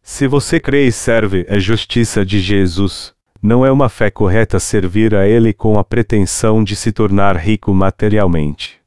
Se 0.04 0.28
você 0.28 0.60
crê 0.60 0.86
e 0.86 0.92
serve 0.92 1.48
a 1.50 1.58
justiça 1.58 2.26
de 2.26 2.42
Jesus, 2.42 3.14
não 3.42 3.66
é 3.66 3.72
uma 3.72 3.88
fé 3.88 4.12
correta 4.12 4.60
servir 4.60 5.16
a 5.16 5.26
Ele 5.26 5.54
com 5.54 5.80
a 5.80 5.84
pretensão 5.86 6.62
de 6.62 6.76
se 6.76 6.92
tornar 6.92 7.38
rico 7.38 7.74
materialmente. 7.74 8.82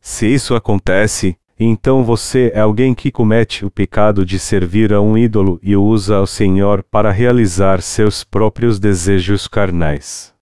Se 0.00 0.26
isso 0.26 0.56
acontece, 0.56 1.36
então 1.62 2.02
você 2.02 2.50
é 2.54 2.60
alguém 2.60 2.94
que 2.94 3.10
comete 3.10 3.64
o 3.64 3.70
pecado 3.70 4.24
de 4.24 4.38
servir 4.38 4.92
a 4.92 5.00
um 5.00 5.16
ídolo 5.16 5.58
e 5.62 5.76
usa 5.76 6.20
o 6.20 6.26
Senhor 6.26 6.82
para 6.82 7.10
realizar 7.10 7.82
seus 7.82 8.24
próprios 8.24 8.78
desejos 8.78 9.46
carnais. 9.46 10.32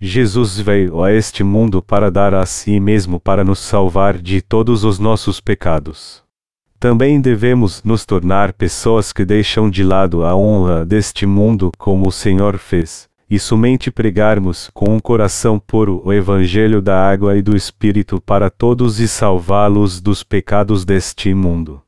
Jesus 0.00 0.58
veio 0.58 1.02
a 1.02 1.12
este 1.12 1.44
mundo 1.44 1.82
para 1.82 2.10
dar 2.10 2.34
a 2.34 2.46
si 2.46 2.80
mesmo 2.80 3.20
para 3.20 3.44
nos 3.44 3.58
salvar 3.58 4.16
de 4.16 4.40
todos 4.40 4.82
os 4.82 4.98
nossos 4.98 5.40
pecados. 5.40 6.22
Também 6.78 7.20
devemos 7.20 7.82
nos 7.84 8.06
tornar 8.06 8.54
pessoas 8.54 9.12
que 9.12 9.26
deixam 9.26 9.68
de 9.68 9.84
lado 9.84 10.24
a 10.24 10.34
honra 10.34 10.86
deste 10.86 11.26
mundo, 11.26 11.70
como 11.76 12.08
o 12.08 12.12
Senhor 12.12 12.56
fez, 12.56 13.09
e 13.30 13.38
somente 13.38 13.92
pregarmos 13.92 14.68
com 14.74 14.96
um 14.96 14.98
coração 14.98 15.56
puro 15.56 16.02
o 16.04 16.12
Evangelho 16.12 16.82
da 16.82 17.08
água 17.08 17.36
e 17.36 17.42
do 17.42 17.56
Espírito 17.56 18.20
para 18.20 18.50
todos 18.50 18.98
e 18.98 19.06
salvá-los 19.06 20.00
dos 20.00 20.24
pecados 20.24 20.84
deste 20.84 21.32
mundo. 21.32 21.80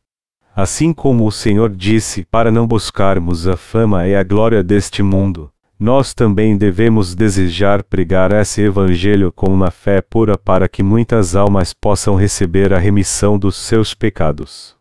Assim 0.54 0.92
como 0.92 1.26
o 1.26 1.32
Senhor 1.32 1.70
disse 1.70 2.24
para 2.24 2.52
não 2.52 2.66
buscarmos 2.66 3.48
a 3.48 3.56
fama 3.56 4.06
e 4.06 4.14
a 4.14 4.22
glória 4.22 4.62
deste 4.62 5.02
mundo, 5.02 5.50
nós 5.80 6.14
também 6.14 6.56
devemos 6.56 7.12
desejar 7.12 7.82
pregar 7.82 8.30
esse 8.30 8.60
Evangelho 8.60 9.32
com 9.32 9.52
uma 9.52 9.72
fé 9.72 10.00
pura 10.00 10.38
para 10.38 10.68
que 10.68 10.80
muitas 10.80 11.34
almas 11.34 11.74
possam 11.74 12.14
receber 12.14 12.72
a 12.72 12.78
remissão 12.78 13.36
dos 13.36 13.56
seus 13.56 13.94
pecados. 13.94 14.80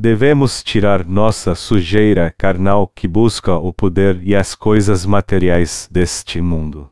Devemos 0.00 0.62
tirar 0.62 1.04
nossa 1.04 1.56
sujeira 1.56 2.32
carnal 2.38 2.86
que 2.86 3.08
busca 3.08 3.56
o 3.56 3.72
poder 3.72 4.20
e 4.22 4.32
as 4.32 4.54
coisas 4.54 5.04
materiais 5.04 5.88
deste 5.90 6.40
mundo. 6.40 6.88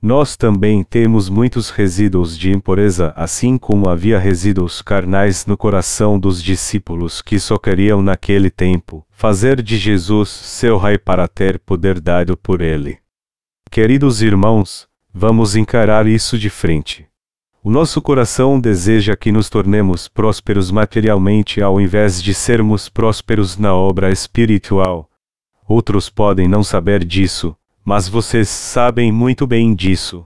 Nós 0.00 0.34
também 0.34 0.82
temos 0.82 1.28
muitos 1.28 1.68
resíduos 1.68 2.38
de 2.38 2.50
impureza, 2.50 3.12
assim 3.14 3.58
como 3.58 3.90
havia 3.90 4.18
resíduos 4.18 4.80
carnais 4.80 5.44
no 5.44 5.58
coração 5.58 6.18
dos 6.18 6.42
discípulos 6.42 7.20
que 7.20 7.38
só 7.38 7.58
queriam 7.58 8.00
naquele 8.00 8.48
tempo 8.48 9.04
fazer 9.10 9.60
de 9.60 9.76
Jesus 9.76 10.30
seu 10.30 10.78
rei 10.78 10.96
para 10.96 11.28
ter 11.28 11.58
poder 11.58 12.00
dado 12.00 12.34
por 12.34 12.62
ele. 12.62 12.96
Queridos 13.70 14.22
irmãos, 14.22 14.88
vamos 15.12 15.54
encarar 15.54 16.06
isso 16.06 16.38
de 16.38 16.48
frente. 16.48 17.06
O 17.62 17.70
nosso 17.70 18.00
coração 18.00 18.60
deseja 18.60 19.16
que 19.16 19.32
nos 19.32 19.50
tornemos 19.50 20.06
prósperos 20.06 20.70
materialmente 20.70 21.60
ao 21.60 21.80
invés 21.80 22.22
de 22.22 22.32
sermos 22.32 22.88
prósperos 22.88 23.58
na 23.58 23.74
obra 23.74 24.12
espiritual. 24.12 25.10
Outros 25.66 26.08
podem 26.08 26.46
não 26.46 26.62
saber 26.62 27.04
disso, 27.04 27.56
mas 27.84 28.08
vocês 28.08 28.48
sabem 28.48 29.10
muito 29.10 29.44
bem 29.44 29.74
disso. 29.74 30.24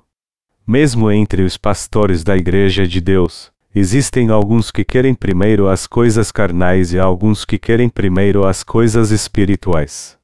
Mesmo 0.67 1.11
entre 1.11 1.43
os 1.43 1.57
pastores 1.57 2.23
da 2.23 2.37
Igreja 2.37 2.87
de 2.87 3.01
Deus, 3.01 3.51
existem 3.75 4.29
alguns 4.29 4.71
que 4.71 4.85
querem 4.85 5.15
primeiro 5.15 5.69
as 5.69 5.87
coisas 5.87 6.31
carnais 6.31 6.93
e 6.93 6.99
alguns 6.99 7.47
que 7.47 7.59
querem 7.59 7.89
primeiro 7.89 8.47
as 8.47 8.63
coisas 8.63 9.11
espirituais. 9.11 10.22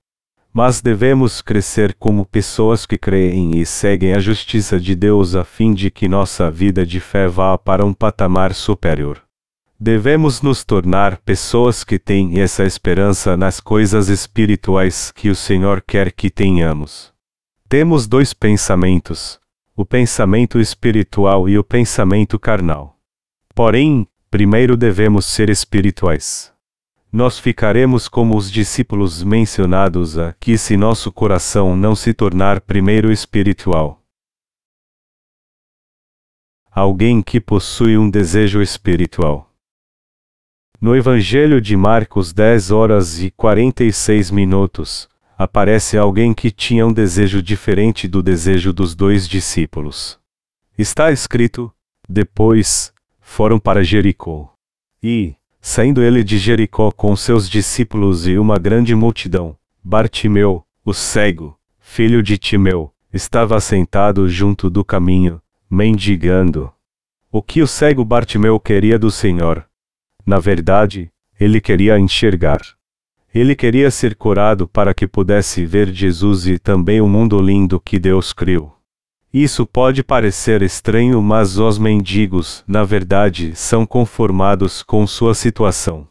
Mas 0.59 0.81
devemos 0.81 1.41
crescer 1.41 1.95
como 1.95 2.27
pessoas 2.27 2.85
que 2.85 2.99
creem 2.99 3.61
e 3.61 3.65
seguem 3.65 4.13
a 4.13 4.19
justiça 4.19 4.81
de 4.81 4.97
Deus 4.97 5.37
a 5.37 5.45
fim 5.45 5.73
de 5.73 5.89
que 5.89 6.09
nossa 6.09 6.51
vida 6.51 6.85
de 6.85 6.99
fé 6.99 7.29
vá 7.29 7.57
para 7.57 7.87
um 7.87 7.95
patamar 7.95 8.53
superior. 8.53 9.23
Devemos 9.79 10.43
nos 10.43 10.65
tornar 10.65 11.19
pessoas 11.19 11.85
que 11.85 11.97
têm 11.97 12.41
essa 12.41 12.65
esperança 12.65 13.37
nas 13.37 13.61
coisas 13.61 14.09
espirituais 14.09 15.13
que 15.13 15.31
o 15.31 15.35
Senhor 15.37 15.81
quer 15.81 16.11
que 16.11 16.29
tenhamos. 16.29 17.13
Temos 17.69 18.09
dois 18.09 18.35
pensamentos: 18.35 19.39
o 19.77 19.85
pensamento 19.85 20.59
espiritual 20.59 21.49
e 21.49 21.57
o 21.57 21.63
pensamento 21.63 22.37
carnal. 22.37 22.97
Porém, 23.55 24.09
primeiro 24.29 24.77
devemos 24.77 25.25
ser 25.25 25.51
espirituais 25.51 26.53
nós 27.11 27.39
ficaremos 27.39 28.07
como 28.07 28.37
os 28.37 28.51
discípulos 28.51 29.23
mencionados 29.23 30.19
aqui 30.19 30.59
se 30.59 30.77
nosso 30.77 31.11
coração 31.11 31.75
não 31.77 31.97
se 31.97 32.13
tornar 32.13 32.61
primeiro 32.61 33.11
espiritual. 33.11 34.03
Alguém 36.71 37.23
que 37.23 37.41
possui 37.41 37.97
um 37.97 38.11
desejo 38.11 38.61
espiritual. 38.61 39.51
No 40.81 40.95
Evangelho 40.95 41.61
de 41.61 41.77
Marcos 41.77 42.33
10 42.33 42.71
horas 42.71 43.21
e 43.21 43.31
46 43.33 44.31
minutos, 44.31 45.09
aparece 45.37 45.97
alguém 45.97 46.33
que 46.33 46.51
tinha 46.51 46.87
um 46.87 46.93
desejo 46.93 47.43
diferente 47.43 48.07
do 48.07 48.23
desejo 48.23 48.73
dos 48.73 48.95
dois 48.95 49.27
discípulos. 49.27 50.21
Está 50.77 51.11
escrito: 51.11 51.73
depois, 52.09 52.93
foram 53.19 53.59
para 53.59 53.83
Jericó. 53.83 54.53
E, 55.03 55.35
Saindo 55.61 56.03
ele 56.03 56.23
de 56.23 56.39
Jericó 56.39 56.91
com 56.91 57.15
seus 57.17 57.49
discípulos 57.49 58.27
e 58.27 58.39
uma 58.39 58.59
grande 58.59 58.95
multidão, 58.95 59.57
Bartimeu, 59.83 60.65
o 60.85 60.95
cego, 60.95 61.59
filho 61.79 62.23
de 62.23 62.39
Timeu, 62.39 62.93
estava 63.13 63.61
sentado 63.61 64.29
junto 64.29 64.71
do 64.71 64.85
caminho, 64.85 65.41
mendigando. 65.69 66.73
O 67.31 67.43
que 67.43 67.61
o 67.61 67.67
cego 67.67 68.05
Bartimeu 68.05 68.59
queria 68.61 68.99
do 68.99 69.11
Senhor? 69.11 69.67
Na 70.25 70.39
verdade, 70.39 71.11
ele 71.39 71.61
queria 71.61 71.99
enxergar. 71.99 72.61
Ele 73.35 73.55
queria 73.55 73.91
ser 73.91 74.15
curado 74.15 74.67
para 74.67 74.95
que 74.95 75.07
pudesse 75.07 75.67
ver 75.67 75.93
Jesus 75.93 76.47
e 76.47 76.59
também 76.59 77.01
o 77.01 77.09
mundo 77.09 77.39
lindo 77.41 77.79
que 77.79 77.99
Deus 77.99 78.33
criou. 78.33 78.78
Isso 79.33 79.67
pode 79.67 80.03
parecer 80.03 80.63
estranho, 80.63 81.21
mas 81.21 81.59
os 81.59 81.79
mendigos, 81.79 82.65
na 82.67 82.83
verdade, 82.83 83.55
são 83.55 83.85
conformados 83.85 84.83
com 84.83 85.07
sua 85.07 85.35
situação. 85.35 86.09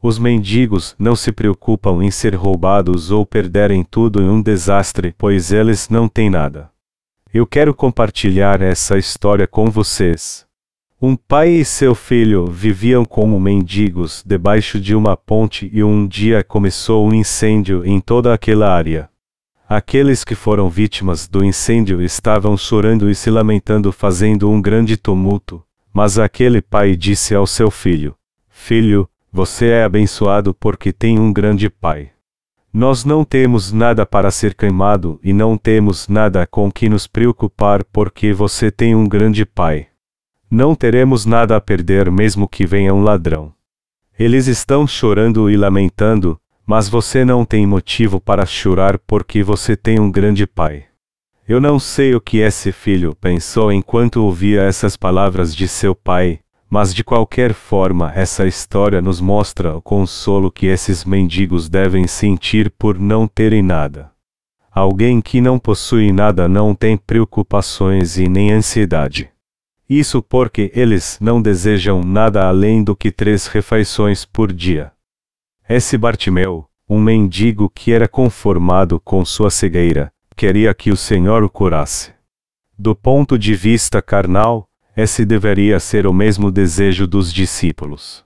Os 0.00 0.16
mendigos 0.16 0.94
não 0.96 1.16
se 1.16 1.32
preocupam 1.32 2.04
em 2.04 2.10
ser 2.10 2.36
roubados 2.36 3.10
ou 3.10 3.26
perderem 3.26 3.82
tudo 3.82 4.22
em 4.22 4.28
um 4.28 4.40
desastre, 4.40 5.12
pois 5.18 5.50
eles 5.50 5.88
não 5.88 6.08
têm 6.08 6.30
nada. 6.30 6.70
Eu 7.34 7.46
quero 7.46 7.74
compartilhar 7.74 8.60
essa 8.62 8.96
história 8.96 9.46
com 9.46 9.68
vocês. 9.68 10.46
Um 11.00 11.16
pai 11.16 11.48
e 11.50 11.64
seu 11.64 11.96
filho 11.96 12.46
viviam 12.46 13.04
como 13.04 13.40
mendigos 13.40 14.22
debaixo 14.24 14.78
de 14.78 14.94
uma 14.94 15.16
ponte 15.16 15.68
e 15.72 15.82
um 15.82 16.06
dia 16.06 16.44
começou 16.44 17.08
um 17.08 17.12
incêndio 17.12 17.84
em 17.84 18.00
toda 18.00 18.32
aquela 18.32 18.72
área. 18.72 19.11
Aqueles 19.74 20.22
que 20.22 20.34
foram 20.34 20.68
vítimas 20.68 21.26
do 21.26 21.42
incêndio 21.42 22.02
estavam 22.02 22.58
chorando 22.58 23.08
e 23.08 23.14
se 23.14 23.30
lamentando, 23.30 23.90
fazendo 23.90 24.50
um 24.50 24.60
grande 24.60 24.98
tumulto. 24.98 25.64
Mas 25.94 26.18
aquele 26.18 26.60
pai 26.60 26.94
disse 26.94 27.34
ao 27.34 27.46
seu 27.46 27.70
filho: 27.70 28.14
Filho, 28.50 29.08
você 29.32 29.68
é 29.68 29.82
abençoado 29.82 30.52
porque 30.52 30.92
tem 30.92 31.18
um 31.18 31.32
grande 31.32 31.70
pai. 31.70 32.10
Nós 32.70 33.06
não 33.06 33.24
temos 33.24 33.72
nada 33.72 34.04
para 34.04 34.30
ser 34.30 34.54
queimado 34.54 35.18
e 35.24 35.32
não 35.32 35.56
temos 35.56 36.06
nada 36.06 36.46
com 36.46 36.70
que 36.70 36.86
nos 36.86 37.06
preocupar 37.06 37.82
porque 37.82 38.34
você 38.34 38.70
tem 38.70 38.94
um 38.94 39.08
grande 39.08 39.46
pai. 39.46 39.86
Não 40.50 40.74
teremos 40.74 41.24
nada 41.24 41.56
a 41.56 41.62
perder 41.62 42.10
mesmo 42.10 42.46
que 42.46 42.66
venha 42.66 42.92
um 42.92 43.02
ladrão. 43.02 43.54
Eles 44.18 44.48
estão 44.48 44.86
chorando 44.86 45.48
e 45.48 45.56
lamentando, 45.56 46.38
mas 46.66 46.88
você 46.88 47.24
não 47.24 47.44
tem 47.44 47.66
motivo 47.66 48.20
para 48.20 48.46
chorar 48.46 48.98
porque 48.98 49.42
você 49.42 49.76
tem 49.76 49.98
um 49.98 50.10
grande 50.10 50.46
pai. 50.46 50.84
Eu 51.48 51.60
não 51.60 51.78
sei 51.78 52.14
o 52.14 52.20
que 52.20 52.38
esse 52.38 52.70
filho 52.70 53.14
pensou 53.14 53.72
enquanto 53.72 54.24
ouvia 54.24 54.62
essas 54.62 54.96
palavras 54.96 55.54
de 55.54 55.66
seu 55.66 55.94
pai, 55.94 56.38
mas 56.70 56.94
de 56.94 57.04
qualquer 57.04 57.52
forma 57.52 58.12
essa 58.14 58.46
história 58.46 59.02
nos 59.02 59.20
mostra 59.20 59.76
o 59.76 59.82
consolo 59.82 60.50
que 60.50 60.66
esses 60.66 61.04
mendigos 61.04 61.68
devem 61.68 62.06
sentir 62.06 62.70
por 62.70 62.98
não 62.98 63.26
terem 63.26 63.62
nada. 63.62 64.10
Alguém 64.70 65.20
que 65.20 65.40
não 65.40 65.58
possui 65.58 66.12
nada 66.12 66.48
não 66.48 66.74
tem 66.74 66.96
preocupações 66.96 68.16
e 68.16 68.26
nem 68.28 68.52
ansiedade. 68.52 69.28
Isso 69.86 70.22
porque 70.22 70.72
eles 70.74 71.18
não 71.20 71.42
desejam 71.42 72.02
nada 72.02 72.48
além 72.48 72.82
do 72.82 72.96
que 72.96 73.10
três 73.10 73.48
refeições 73.48 74.24
por 74.24 74.50
dia. 74.50 74.91
Esse 75.74 75.96
Bartimeu, 75.96 76.66
um 76.86 77.00
mendigo 77.00 77.72
que 77.74 77.92
era 77.92 78.06
conformado 78.06 79.00
com 79.00 79.24
sua 79.24 79.48
cegueira, 79.48 80.12
queria 80.36 80.74
que 80.74 80.90
o 80.90 80.96
Senhor 80.98 81.42
o 81.42 81.48
curasse. 81.48 82.12
Do 82.78 82.94
ponto 82.94 83.38
de 83.38 83.54
vista 83.54 84.02
carnal, 84.02 84.68
esse 84.94 85.24
deveria 85.24 85.80
ser 85.80 86.06
o 86.06 86.12
mesmo 86.12 86.52
desejo 86.52 87.06
dos 87.06 87.32
discípulos. 87.32 88.22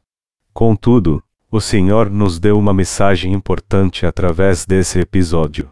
Contudo, 0.52 1.22
o 1.48 1.60
Senhor 1.60 2.10
nos 2.10 2.40
deu 2.40 2.58
uma 2.58 2.74
mensagem 2.74 3.32
importante 3.32 4.04
através 4.04 4.66
desse 4.66 4.98
episódio. 4.98 5.70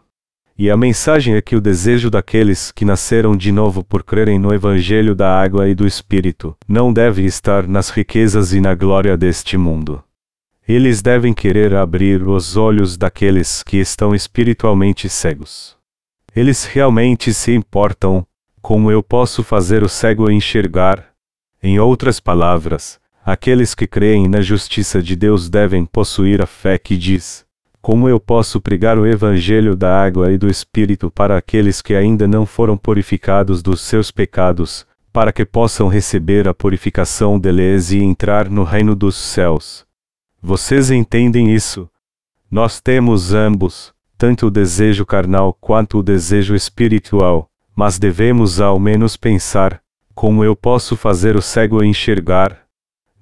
E 0.56 0.70
a 0.70 0.76
mensagem 0.76 1.34
é 1.34 1.42
que 1.42 1.56
o 1.56 1.60
desejo 1.60 2.08
daqueles 2.08 2.70
que 2.70 2.84
nasceram 2.84 3.36
de 3.36 3.50
novo 3.50 3.82
por 3.82 4.04
crerem 4.04 4.38
no 4.38 4.54
Evangelho 4.54 5.12
da 5.12 5.42
Água 5.42 5.68
e 5.68 5.74
do 5.74 5.88
Espírito 5.88 6.56
não 6.68 6.92
deve 6.92 7.24
estar 7.24 7.66
nas 7.66 7.90
riquezas 7.90 8.52
e 8.52 8.60
na 8.60 8.76
glória 8.76 9.16
deste 9.16 9.56
mundo. 9.58 10.04
Eles 10.66 11.02
devem 11.02 11.34
querer 11.34 11.74
abrir 11.74 12.26
os 12.26 12.56
olhos 12.56 12.96
daqueles 12.96 13.62
que 13.62 13.76
estão 13.76 14.14
espiritualmente 14.14 15.10
cegos. 15.10 15.76
Eles 16.34 16.64
realmente 16.64 17.34
se 17.34 17.52
importam, 17.52 18.26
como 18.62 18.90
eu 18.90 19.02
posso 19.02 19.42
fazer 19.42 19.82
o 19.82 19.90
cego 19.90 20.30
enxergar? 20.30 21.08
Em 21.62 21.78
outras 21.78 22.18
palavras, 22.18 22.98
aqueles 23.22 23.74
que 23.74 23.86
creem 23.86 24.26
na 24.26 24.40
justiça 24.40 25.02
de 25.02 25.14
Deus 25.14 25.50
devem 25.50 25.84
possuir 25.84 26.40
a 26.40 26.46
fé 26.46 26.78
que 26.78 26.96
diz: 26.96 27.44
Como 27.82 28.08
eu 28.08 28.18
posso 28.18 28.58
pregar 28.58 28.98
o 28.98 29.06
evangelho 29.06 29.76
da 29.76 30.02
água 30.02 30.32
e 30.32 30.38
do 30.38 30.48
espírito 30.48 31.10
para 31.10 31.36
aqueles 31.36 31.82
que 31.82 31.94
ainda 31.94 32.26
não 32.26 32.46
foram 32.46 32.74
purificados 32.74 33.62
dos 33.62 33.82
seus 33.82 34.10
pecados, 34.10 34.86
para 35.12 35.30
que 35.30 35.44
possam 35.44 35.88
receber 35.88 36.48
a 36.48 36.54
purificação 36.54 37.38
deles 37.38 37.90
e 37.92 37.98
entrar 37.98 38.48
no 38.48 38.64
reino 38.64 38.96
dos 38.96 39.14
céus? 39.14 39.84
Vocês 40.46 40.90
entendem 40.90 41.54
isso? 41.54 41.88
Nós 42.50 42.78
temos 42.78 43.32
ambos, 43.32 43.94
tanto 44.18 44.48
o 44.48 44.50
desejo 44.50 45.06
carnal 45.06 45.54
quanto 45.58 46.00
o 46.00 46.02
desejo 46.02 46.54
espiritual, 46.54 47.50
mas 47.74 47.98
devemos 47.98 48.60
ao 48.60 48.78
menos 48.78 49.16
pensar: 49.16 49.80
como 50.14 50.44
eu 50.44 50.54
posso 50.54 50.98
fazer 50.98 51.34
o 51.34 51.40
cego 51.40 51.82
enxergar? 51.82 52.60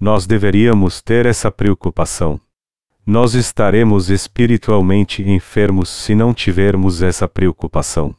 Nós 0.01 0.27
deveríamos 0.27 1.01
ter 1.01 1.25
essa 1.25 1.49
preocupação. 1.49 2.41
Nós 3.07 3.35
estaremos 3.35 4.11
espiritualmente 4.11 5.23
enfermos 5.23 5.91
se 5.91 6.17
não 6.17 6.35
tivermos 6.35 7.03
essa 7.03 7.29
preocupação. 7.29 8.17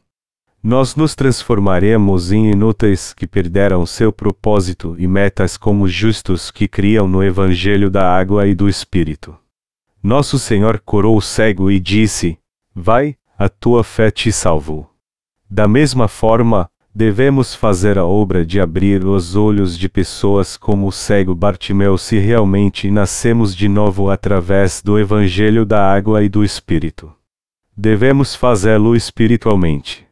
Nós 0.66 0.96
nos 0.96 1.14
transformaremos 1.14 2.32
em 2.32 2.50
inúteis 2.50 3.12
que 3.12 3.26
perderam 3.26 3.84
seu 3.84 4.10
propósito 4.10 4.96
e 4.98 5.06
metas 5.06 5.58
como 5.58 5.86
justos 5.86 6.50
que 6.50 6.66
criam 6.66 7.06
no 7.06 7.22
Evangelho 7.22 7.90
da 7.90 8.10
água 8.10 8.46
e 8.46 8.54
do 8.54 8.66
Espírito. 8.66 9.36
Nosso 10.02 10.38
Senhor 10.38 10.80
corou 10.82 11.18
o 11.18 11.20
cego 11.20 11.70
e 11.70 11.78
disse: 11.78 12.38
Vai, 12.74 13.14
a 13.38 13.46
tua 13.46 13.84
fé 13.84 14.10
te 14.10 14.32
salvou. 14.32 14.88
Da 15.50 15.68
mesma 15.68 16.08
forma, 16.08 16.70
devemos 16.94 17.54
fazer 17.54 17.98
a 17.98 18.06
obra 18.06 18.42
de 18.42 18.58
abrir 18.58 19.04
os 19.04 19.36
olhos 19.36 19.76
de 19.76 19.86
pessoas 19.86 20.56
como 20.56 20.86
o 20.86 20.92
cego 20.92 21.34
Bartimeu 21.34 21.98
se 21.98 22.16
realmente 22.16 22.90
nascemos 22.90 23.54
de 23.54 23.68
novo 23.68 24.08
através 24.08 24.80
do 24.80 24.98
Evangelho 24.98 25.66
da 25.66 25.92
água 25.92 26.24
e 26.24 26.28
do 26.30 26.42
Espírito. 26.42 27.12
Devemos 27.76 28.34
fazê-lo 28.34 28.96
espiritualmente. 28.96 30.03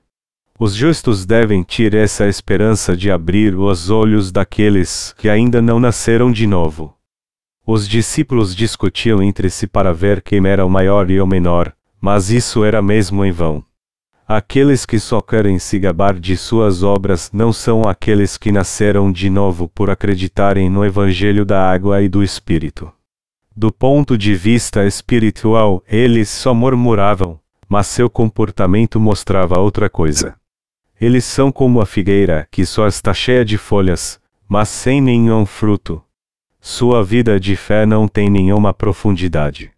Os 0.65 0.75
justos 0.75 1.27
devem 1.27 1.65
ter 1.65 1.93
essa 1.93 2.29
esperança 2.29 2.97
de 2.97 3.11
abrir 3.11 3.57
os 3.57 3.91
olhos 3.91 4.31
daqueles 4.31 5.13
que 5.19 5.29
ainda 5.29 5.61
não 5.61 5.81
nasceram 5.81 6.31
de 6.31 6.47
novo. 6.47 6.95
Os 7.67 7.89
discípulos 7.89 8.55
discutiam 8.55 9.21
entre 9.21 9.51
si 9.51 9.67
para 9.67 9.93
ver 9.93 10.23
quem 10.23 10.47
era 10.47 10.65
o 10.65 10.71
maior 10.71 11.11
e 11.11 11.21
o 11.21 11.27
menor, 11.27 11.73
mas 12.01 12.31
isso 12.31 12.63
era 12.63 12.81
mesmo 12.81 13.25
em 13.25 13.33
vão. 13.33 13.65
Aqueles 14.25 14.87
que 14.87 15.01
só 15.01 15.21
querem 15.21 15.59
se 15.59 15.81
gabar 15.81 16.17
de 16.17 16.37
suas 16.37 16.85
obras 16.85 17.29
não 17.33 17.53
são 17.53 17.83
aqueles 17.83 18.39
que 18.39 18.53
nasceram 18.53 19.11
de 19.11 19.29
novo 19.29 19.67
por 19.67 19.91
acreditarem 19.91 20.71
no 20.71 20.85
Evangelho 20.85 21.45
da 21.45 21.69
água 21.69 22.03
e 22.03 22.09
do 22.09 22.23
Espírito. 22.23 22.89
Do 23.57 23.73
ponto 23.73 24.17
de 24.17 24.33
vista 24.37 24.87
espiritual, 24.87 25.83
eles 25.89 26.29
só 26.29 26.55
murmuravam, 26.55 27.41
mas 27.69 27.89
seu 27.89 28.09
comportamento 28.09 29.01
mostrava 29.01 29.59
outra 29.59 29.91
coisa. 29.91 30.41
Eles 31.03 31.25
são 31.25 31.51
como 31.51 31.81
a 31.81 31.85
figueira, 31.85 32.47
que 32.49 32.65
só 32.65 32.87
está 32.87 33.13
cheia 33.13 33.45
de 33.45 33.59
folhas, 33.59 34.21
mas 34.49 34.69
sem 34.69 35.01
nenhum 35.01 35.45
fruto. 35.45 36.01
Sua 36.61 37.03
vida 37.03 37.41
de 37.41 37.57
fé 37.57 37.85
não 37.85 38.07
tem 38.07 38.31
nenhuma 38.31 38.73
profundidade. 38.73 39.73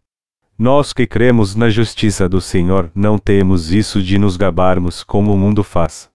Nós 0.58 0.92
que 0.92 1.06
cremos 1.06 1.56
na 1.56 1.70
justiça 1.70 2.28
do 2.28 2.42
Senhor 2.42 2.90
não 2.94 3.16
temos 3.16 3.72
isso 3.72 4.02
de 4.02 4.18
nos 4.18 4.36
gabarmos 4.36 5.02
como 5.02 5.32
o 5.32 5.38
mundo 5.38 5.64
faz. 5.64 6.10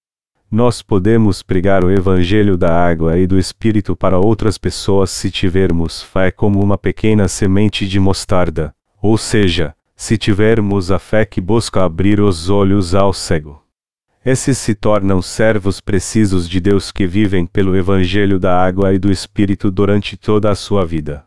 Nós 0.52 0.84
podemos 0.84 1.42
pregar 1.42 1.84
o 1.84 1.90
Evangelho 1.90 2.56
da 2.56 2.72
água 2.72 3.18
e 3.18 3.26
do 3.26 3.40
Espírito 3.40 3.96
para 3.96 4.20
outras 4.20 4.60
pessoas 4.60 5.10
se 5.10 5.32
tivermos 5.32 6.04
fé 6.04 6.30
como 6.30 6.64
uma 6.64 6.78
pequena 6.78 7.28
semente 7.28 7.88
de 7.88 8.00
mostarda, 8.00 8.76
ou 9.02 9.18
seja, 9.18 9.74
se 9.96 10.20
tivermos 10.20 10.92
a 10.92 11.00
fé 11.00 11.26
que 11.26 11.42
busca 11.42 11.84
abrir 11.84 12.22
os 12.22 12.48
olhos 12.48 12.94
ao 12.94 13.12
cego. 13.12 13.60
Esses 14.26 14.58
se 14.58 14.76
tornam 14.76 15.22
servos 15.22 15.80
precisos 15.80 16.48
de 16.50 16.60
Deus 16.60 16.92
que 16.92 17.08
vivem 17.08 17.46
pelo 17.46 17.76
Evangelho 17.76 18.38
da 18.38 18.62
água 18.62 18.94
e 18.94 19.00
do 19.00 19.10
Espírito 19.10 19.72
durante 19.72 20.18
toda 20.18 20.52
a 20.52 20.56
sua 20.56 20.86
vida. 20.86 21.26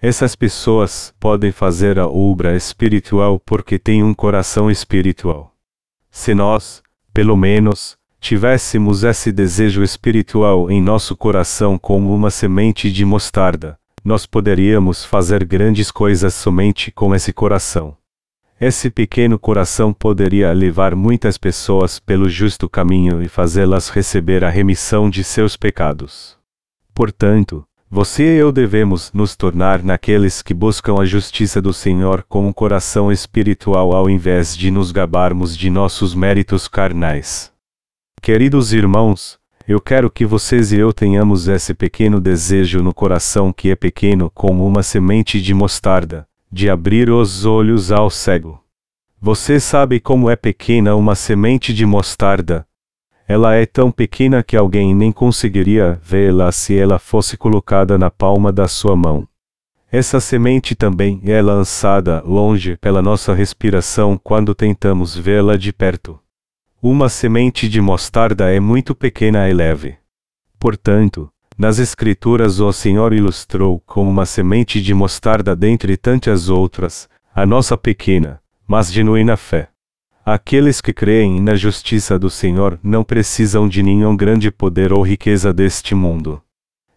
Essas 0.00 0.34
pessoas 0.34 1.14
podem 1.20 1.52
fazer 1.52 1.98
a 1.98 2.08
obra 2.08 2.56
espiritual 2.56 3.38
porque 3.38 3.78
têm 3.78 4.02
um 4.02 4.14
coração 4.14 4.70
espiritual. 4.70 5.54
Se 6.10 6.34
nós, 6.34 6.82
pelo 7.12 7.36
menos, 7.36 7.96
tivéssemos 8.18 9.04
esse 9.04 9.30
desejo 9.30 9.82
espiritual 9.82 10.70
em 10.70 10.82
nosso 10.82 11.14
coração 11.14 11.78
como 11.78 12.14
uma 12.14 12.30
semente 12.30 12.90
de 12.90 13.04
mostarda, 13.04 13.78
nós 14.02 14.26
poderíamos 14.26 15.04
fazer 15.04 15.44
grandes 15.44 15.90
coisas 15.90 16.32
somente 16.34 16.90
com 16.90 17.14
esse 17.14 17.32
coração. 17.32 17.96
Esse 18.64 18.90
pequeno 18.90 19.40
coração 19.40 19.92
poderia 19.92 20.52
levar 20.52 20.94
muitas 20.94 21.36
pessoas 21.36 21.98
pelo 21.98 22.28
justo 22.28 22.68
caminho 22.68 23.20
e 23.20 23.26
fazê-las 23.26 23.88
receber 23.88 24.44
a 24.44 24.50
remissão 24.50 25.10
de 25.10 25.24
seus 25.24 25.56
pecados. 25.56 26.38
Portanto, 26.94 27.64
você 27.90 28.22
e 28.22 28.38
eu 28.38 28.52
devemos 28.52 29.12
nos 29.12 29.34
tornar 29.34 29.82
naqueles 29.82 30.42
que 30.42 30.54
buscam 30.54 30.94
a 31.00 31.04
justiça 31.04 31.60
do 31.60 31.72
Senhor 31.72 32.24
com 32.28 32.46
um 32.46 32.52
coração 32.52 33.10
espiritual 33.10 33.96
ao 33.96 34.08
invés 34.08 34.56
de 34.56 34.70
nos 34.70 34.92
gabarmos 34.92 35.56
de 35.56 35.68
nossos 35.68 36.14
méritos 36.14 36.68
carnais. 36.68 37.50
Queridos 38.22 38.72
irmãos, 38.72 39.40
eu 39.66 39.80
quero 39.80 40.08
que 40.08 40.24
vocês 40.24 40.70
e 40.70 40.78
eu 40.78 40.92
tenhamos 40.92 41.48
esse 41.48 41.74
pequeno 41.74 42.20
desejo 42.20 42.80
no 42.80 42.94
coração 42.94 43.52
que 43.52 43.70
é 43.70 43.74
pequeno 43.74 44.30
como 44.30 44.64
uma 44.64 44.84
semente 44.84 45.42
de 45.42 45.52
mostarda 45.52 46.28
de 46.52 46.68
abrir 46.68 47.08
os 47.08 47.46
olhos 47.46 47.90
ao 47.90 48.10
cego. 48.10 48.62
Você 49.18 49.58
sabe 49.58 49.98
como 49.98 50.28
é 50.28 50.36
pequena 50.36 50.94
uma 50.94 51.14
semente 51.14 51.72
de 51.72 51.86
mostarda? 51.86 52.66
Ela 53.26 53.54
é 53.54 53.64
tão 53.64 53.90
pequena 53.90 54.42
que 54.42 54.54
alguém 54.54 54.94
nem 54.94 55.10
conseguiria 55.10 55.98
vê-la 56.02 56.52
se 56.52 56.76
ela 56.76 56.98
fosse 56.98 57.38
colocada 57.38 57.96
na 57.96 58.10
palma 58.10 58.52
da 58.52 58.68
sua 58.68 58.94
mão. 58.94 59.26
Essa 59.90 60.20
semente 60.20 60.74
também 60.74 61.22
é 61.24 61.40
lançada 61.40 62.22
longe 62.22 62.76
pela 62.76 63.00
nossa 63.00 63.32
respiração 63.32 64.20
quando 64.22 64.54
tentamos 64.54 65.16
vê-la 65.16 65.56
de 65.56 65.72
perto. 65.72 66.20
Uma 66.82 67.08
semente 67.08 67.66
de 67.66 67.80
mostarda 67.80 68.52
é 68.52 68.60
muito 68.60 68.94
pequena 68.94 69.48
e 69.48 69.54
leve. 69.54 69.96
Portanto, 70.58 71.31
nas 71.58 71.78
Escrituras 71.78 72.60
o 72.60 72.72
Senhor 72.72 73.12
ilustrou 73.12 73.80
como 73.86 74.10
uma 74.10 74.26
semente 74.26 74.80
de 74.80 74.94
mostarda 74.94 75.54
dentre 75.54 75.96
tantas 75.96 76.48
outras, 76.48 77.08
a 77.34 77.46
nossa 77.46 77.76
pequena, 77.76 78.40
mas 78.66 78.92
genuína 78.92 79.36
fé. 79.36 79.68
Aqueles 80.24 80.80
que 80.80 80.92
creem 80.92 81.40
na 81.40 81.54
justiça 81.54 82.18
do 82.18 82.30
Senhor 82.30 82.78
não 82.82 83.02
precisam 83.02 83.68
de 83.68 83.82
nenhum 83.82 84.16
grande 84.16 84.50
poder 84.50 84.92
ou 84.92 85.02
riqueza 85.02 85.52
deste 85.52 85.94
mundo. 85.94 86.40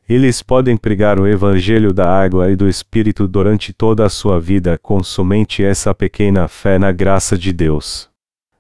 Eles 0.08 0.44
podem 0.44 0.78
pregar 0.78 1.20
o 1.20 1.28
Evangelho 1.28 1.92
da 1.92 2.08
água 2.08 2.52
e 2.52 2.56
do 2.56 2.70
Espírito 2.70 3.28
durante 3.28 3.74
toda 3.74 4.06
a 4.06 4.10
sua 4.10 4.40
vida 4.40 4.78
com 4.78 5.04
somente 5.04 5.64
essa 5.64 5.96
pequena 5.96 6.48
fé 6.48 6.78
na 6.78 6.92
graça 6.92 7.36
de 7.36 7.52
Deus. 7.52 8.15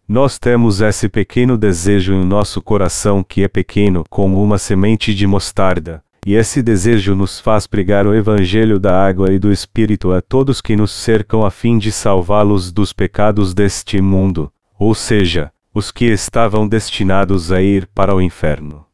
Nós 0.08 0.38
temos 0.38 0.82
esse 0.82 1.10
pequeno 1.10 1.58
desejo 1.58 2.14
em 2.14 2.24
nosso 2.24 2.62
coração 2.62 3.24
que 3.24 3.44
é 3.44 3.48
pequeno 3.48 4.04
como 4.08 4.44
uma 4.44 4.60
semente 4.60 5.16
de 5.16 5.26
mostarda, 5.26 6.04
e 6.24 6.36
esse 6.36 6.62
desejo 6.62 7.16
nos 7.16 7.40
faz 7.40 7.66
pregar 7.66 8.06
o 8.06 8.14
Evangelho 8.14 8.80
da 8.80 9.04
água 9.04 9.34
e 9.34 9.40
do 9.40 9.52
Espírito 9.52 10.14
a 10.14 10.22
todos 10.22 10.62
que 10.62 10.76
nos 10.76 10.92
cercam 10.92 11.44
a 11.44 11.50
fim 11.50 11.80
de 11.80 11.92
salvá-los 11.92 12.72
dos 12.72 12.94
pecados 12.94 13.56
deste 13.56 14.00
mundo, 14.00 14.52
ou 14.78 14.94
seja, 14.94 15.52
os 15.74 15.92
que 15.92 16.06
estavam 16.06 16.68
destinados 16.68 17.52
a 17.52 17.60
ir 17.60 17.88
para 17.88 18.16
o 18.16 18.22
inferno. 18.22 18.86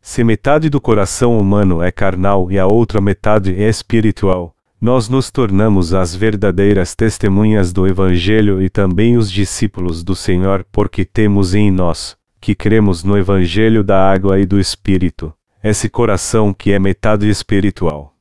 Se 0.00 0.22
metade 0.22 0.70
do 0.70 0.80
coração 0.80 1.36
humano 1.38 1.82
é 1.82 1.90
carnal 1.90 2.52
e 2.52 2.58
a 2.58 2.68
outra 2.68 3.00
metade 3.00 3.52
é 3.60 3.68
espiritual, 3.68 4.54
nós 4.82 5.08
nos 5.08 5.30
tornamos 5.30 5.94
as 5.94 6.12
verdadeiras 6.12 6.92
testemunhas 6.92 7.72
do 7.72 7.86
Evangelho 7.86 8.60
e 8.60 8.68
também 8.68 9.16
os 9.16 9.30
discípulos 9.30 10.02
do 10.02 10.16
Senhor, 10.16 10.66
porque 10.72 11.04
temos 11.04 11.54
em 11.54 11.70
nós, 11.70 12.16
que 12.40 12.52
cremos 12.52 13.04
no 13.04 13.16
Evangelho 13.16 13.84
da 13.84 14.10
água 14.10 14.40
e 14.40 14.44
do 14.44 14.58
Espírito, 14.58 15.32
esse 15.62 15.88
coração 15.88 16.52
que 16.52 16.72
é 16.72 16.80
metade 16.80 17.30
espiritual. 17.30 18.12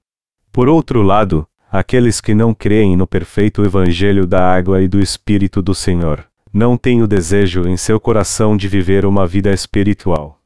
Por 0.52 0.70
outro 0.70 1.02
lado, 1.02 1.48
aqueles 1.72 2.22
que 2.22 2.36
não 2.36 2.54
creem 2.54 2.96
no 2.96 3.08
perfeito 3.08 3.66
Evangelho 3.66 4.28
da 4.28 4.48
água 4.48 4.84
e 4.84 4.88
do 4.88 5.00
Espírito 5.00 5.64
do 5.64 5.74
Senhor, 5.74 6.24
não 6.54 6.78
têm 6.78 7.02
o 7.02 7.08
desejo 7.08 7.68
em 7.68 7.76
seu 7.76 8.00
coração 8.00 8.56
de 8.56 8.68
viver 8.68 9.04
uma 9.04 9.26
vida 9.26 9.52
espiritual. 9.52 10.40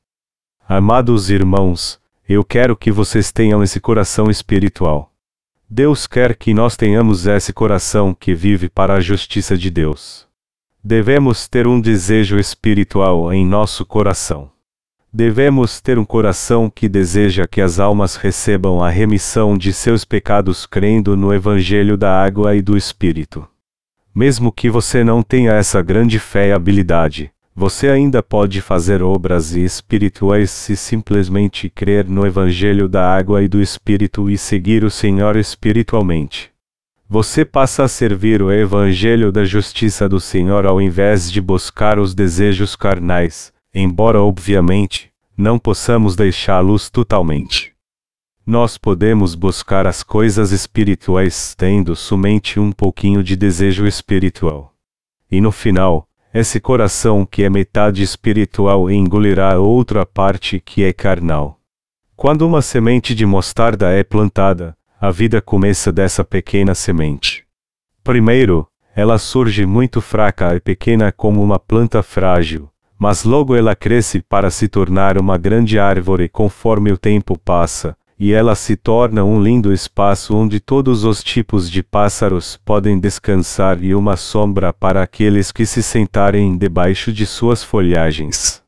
Amados 0.65 1.29
irmãos, 1.29 1.99
eu 2.25 2.41
quero 2.41 2.73
que 2.73 2.89
vocês 2.89 3.33
tenham 3.33 3.61
esse 3.61 3.81
coração 3.81 4.29
espiritual. 4.31 5.11
Deus 5.69 6.05
quer 6.05 6.35
que 6.35 6.53
nós 6.53 6.77
tenhamos 6.77 7.25
esse 7.25 7.51
coração 7.51 8.13
que 8.13 8.35
vive 8.35 8.69
para 8.69 8.93
a 8.93 8.99
justiça 8.99 9.57
de 9.57 9.71
Deus. 9.71 10.27
Devemos 10.83 11.47
ter 11.47 11.65
um 11.65 11.81
desejo 11.81 12.37
espiritual 12.37 13.33
em 13.33 13.43
nosso 13.43 13.83
coração. 13.83 14.51
Devemos 15.11 15.81
ter 15.81 15.97
um 15.97 16.05
coração 16.05 16.69
que 16.69 16.87
deseja 16.87 17.47
que 17.47 17.61
as 17.61 17.79
almas 17.79 18.15
recebam 18.15 18.83
a 18.83 18.89
remissão 18.89 19.57
de 19.57 19.73
seus 19.73 20.05
pecados 20.05 20.67
crendo 20.67 21.17
no 21.17 21.33
Evangelho 21.33 21.97
da 21.97 22.23
água 22.23 22.55
e 22.55 22.61
do 22.61 22.77
Espírito. 22.77 23.47
Mesmo 24.13 24.51
que 24.51 24.69
você 24.69 25.03
não 25.03 25.23
tenha 25.23 25.53
essa 25.53 25.81
grande 25.81 26.19
fé 26.19 26.49
e 26.49 26.51
habilidade, 26.51 27.31
você 27.55 27.87
ainda 27.87 28.21
pode 28.21 28.59
fazer 28.59 29.01
obras 29.01 29.53
espirituais 29.53 30.51
se 30.51 30.75
simplesmente 30.75 31.69
crer 31.69 32.05
no 32.05 32.27
Evangelho 32.27 32.89
da 32.89 33.09
água 33.15 33.41
e 33.41 33.47
do 33.47 33.61
Espírito 33.61 34.29
e 34.29 34.37
seguir 34.37 34.83
o 34.83 34.91
Senhor 34.91 35.37
espiritualmente. 35.37 36.51
você 37.07 37.45
passa 37.45 37.83
a 37.83 37.87
servir 37.87 38.41
o 38.41 38.51
Evangelho 38.51 39.31
da 39.31 39.45
Justiça 39.45 40.09
do 40.09 40.19
Senhor 40.19 40.65
ao 40.65 40.81
invés 40.81 41.31
de 41.31 41.39
buscar 41.39 41.97
os 41.97 42.13
desejos 42.13 42.75
carnais, 42.75 43.53
embora 43.73 44.21
obviamente 44.21 45.09
não 45.37 45.57
possamos 45.57 46.15
deixá-los 46.15 46.89
totalmente. 46.89 47.73
Nós 48.45 48.77
podemos 48.77 49.33
buscar 49.33 49.87
as 49.87 50.03
coisas 50.03 50.51
espirituais 50.51 51.55
tendo 51.55 51.95
somente 51.95 52.59
um 52.59 52.71
pouquinho 52.71 53.23
de 53.23 53.35
desejo 53.35 53.87
espiritual. 53.87 54.73
E 55.31 55.39
no 55.39 55.51
final, 55.51 56.07
esse 56.35 56.59
coração 56.59 57.25
que 57.25 57.43
é 57.43 57.49
metade 57.49 58.03
espiritual 58.03 58.91
engolirá 58.91 59.53
a 59.53 59.57
outra 59.57 60.05
parte 60.05 60.59
que 60.59 60.83
é 60.83 60.91
carnal. 60.91 61.61
Quando 62.13 62.45
uma 62.45 62.61
semente 62.61 63.15
de 63.15 63.25
mostarda 63.25 63.89
é 63.91 64.03
plantada, 64.03 64.75
a 64.99 65.09
vida 65.11 65.41
começa 65.41 65.93
dessa 65.93 66.25
pequena 66.25 66.75
semente. 66.75 67.45
Primeiro, 68.03 68.67
ela 68.93 69.17
surge 69.17 69.65
muito 69.65 70.01
fraca 70.01 70.53
e 70.53 70.59
pequena 70.59 71.09
como 71.09 71.41
uma 71.41 71.57
planta 71.57 72.03
frágil, 72.03 72.69
mas 72.99 73.23
logo 73.23 73.55
ela 73.55 73.73
cresce 73.73 74.21
para 74.21 74.49
se 74.51 74.67
tornar 74.67 75.17
uma 75.17 75.37
grande 75.37 75.79
árvore 75.79 76.27
conforme 76.27 76.91
o 76.91 76.97
tempo 76.97 77.39
passa, 77.39 77.95
e 78.19 78.31
ela 78.31 78.55
se 78.55 78.75
torna 78.75 79.23
um 79.23 79.41
lindo 79.41 79.73
espaço 79.73 80.35
onde 80.35 80.59
todos 80.59 81.03
os 81.03 81.23
tipos 81.23 81.69
de 81.69 81.83
pássaros 81.83 82.57
podem 82.63 82.99
descansar 82.99 83.83
e 83.83 83.93
uma 83.93 84.15
sombra 84.15 84.71
para 84.71 85.03
aqueles 85.03 85.51
que 85.51 85.65
se 85.65 85.83
sentarem 85.83 86.57
debaixo 86.57 87.11
de 87.11 87.25
suas 87.25 87.63
folhagens. 87.63 88.63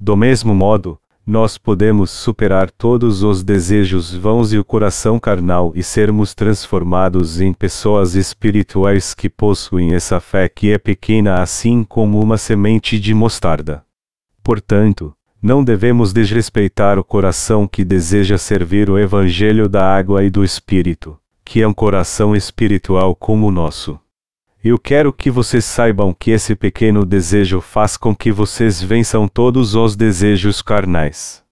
Do 0.00 0.16
mesmo 0.16 0.54
modo, 0.54 0.98
nós 1.26 1.58
podemos 1.58 2.10
superar 2.12 2.70
todos 2.70 3.24
os 3.24 3.42
desejos 3.42 4.14
vãos 4.14 4.52
e 4.52 4.58
o 4.58 4.64
coração 4.64 5.18
carnal 5.18 5.72
e 5.74 5.82
sermos 5.82 6.34
transformados 6.34 7.40
em 7.40 7.52
pessoas 7.52 8.14
espirituais 8.14 9.12
que 9.12 9.28
possuem 9.28 9.92
essa 9.92 10.20
fé 10.20 10.48
que 10.48 10.70
é 10.70 10.78
pequena 10.78 11.42
assim 11.42 11.82
como 11.82 12.20
uma 12.20 12.38
semente 12.38 13.00
de 13.00 13.12
mostarda. 13.12 13.84
Portanto, 14.40 15.15
não 15.42 15.62
devemos 15.62 16.12
desrespeitar 16.12 16.98
o 16.98 17.04
coração 17.04 17.68
que 17.68 17.84
deseja 17.84 18.38
servir 18.38 18.90
o 18.90 18.98
Evangelho 18.98 19.68
da 19.68 19.96
água 19.96 20.24
e 20.24 20.30
do 20.30 20.42
Espírito, 20.42 21.18
que 21.44 21.62
é 21.62 21.68
um 21.68 21.74
coração 21.74 22.34
espiritual 22.34 23.14
como 23.14 23.46
o 23.46 23.50
nosso. 23.50 23.98
Eu 24.64 24.78
quero 24.78 25.12
que 25.12 25.30
vocês 25.30 25.64
saibam 25.64 26.12
que 26.12 26.32
esse 26.32 26.56
pequeno 26.56 27.04
desejo 27.04 27.60
faz 27.60 27.96
com 27.96 28.16
que 28.16 28.32
vocês 28.32 28.82
vençam 28.82 29.28
todos 29.28 29.76
os 29.76 29.94
desejos 29.94 30.60
carnais. 30.60 31.44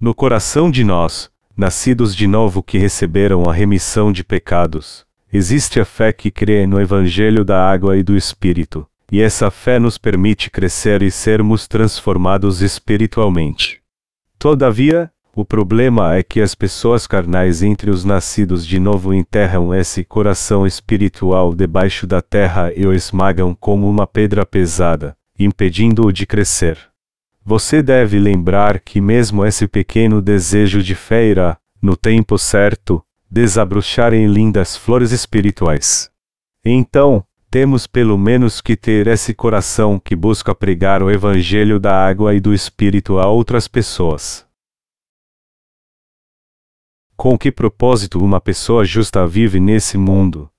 No 0.00 0.14
coração 0.14 0.70
de 0.70 0.82
nós, 0.82 1.30
nascidos 1.56 2.16
de 2.16 2.26
novo 2.26 2.62
que 2.62 2.78
receberam 2.78 3.44
a 3.44 3.52
remissão 3.52 4.10
de 4.10 4.24
pecados, 4.24 5.04
existe 5.32 5.78
a 5.78 5.84
fé 5.84 6.12
que 6.12 6.30
crê 6.30 6.66
no 6.66 6.80
Evangelho 6.80 7.44
da 7.44 7.70
água 7.70 7.98
e 7.98 8.02
do 8.02 8.16
Espírito, 8.16 8.86
e 9.10 9.20
essa 9.20 9.50
fé 9.50 9.78
nos 9.78 9.98
permite 9.98 10.50
crescer 10.50 11.02
e 11.02 11.10
sermos 11.10 11.68
transformados 11.68 12.62
espiritualmente. 12.62 13.80
Todavia, 14.38 15.10
o 15.36 15.44
problema 15.44 16.14
é 16.14 16.22
que 16.22 16.40
as 16.40 16.54
pessoas 16.54 17.06
carnais 17.06 17.62
entre 17.62 17.90
os 17.90 18.04
nascidos 18.04 18.64
de 18.64 18.78
novo 18.78 19.12
enterram 19.12 19.74
esse 19.74 20.04
coração 20.04 20.64
espiritual 20.64 21.54
debaixo 21.54 22.06
da 22.06 22.22
terra 22.22 22.72
e 22.74 22.86
o 22.86 22.92
esmagam 22.92 23.52
como 23.54 23.90
uma 23.90 24.06
pedra 24.06 24.46
pesada, 24.46 25.16
impedindo-o 25.36 26.12
de 26.12 26.24
crescer. 26.24 26.78
Você 27.44 27.82
deve 27.82 28.18
lembrar 28.18 28.78
que 28.78 29.00
mesmo 29.00 29.44
esse 29.44 29.66
pequeno 29.66 30.22
desejo 30.22 30.82
de 30.82 30.94
fé 30.94 31.26
irá, 31.26 31.58
no 31.82 31.96
tempo 31.96 32.38
certo, 32.38 33.04
desabrochar 33.28 34.14
em 34.14 34.26
lindas 34.26 34.76
flores 34.76 35.10
espirituais. 35.10 36.10
Então, 36.64 37.24
temos 37.54 37.86
pelo 37.86 38.18
menos 38.18 38.60
que 38.60 38.74
ter 38.74 39.06
esse 39.06 39.32
coração 39.32 39.96
que 39.96 40.16
busca 40.16 40.52
pregar 40.52 41.04
o 41.04 41.08
Evangelho 41.08 41.78
da 41.78 41.94
água 41.94 42.34
e 42.34 42.40
do 42.40 42.52
Espírito 42.52 43.20
a 43.20 43.28
outras 43.28 43.68
pessoas. 43.68 44.44
Com 47.16 47.38
que 47.38 47.52
propósito 47.52 48.18
uma 48.18 48.40
pessoa 48.40 48.84
justa 48.84 49.24
vive 49.24 49.60
nesse 49.60 49.96
mundo? 49.96 50.50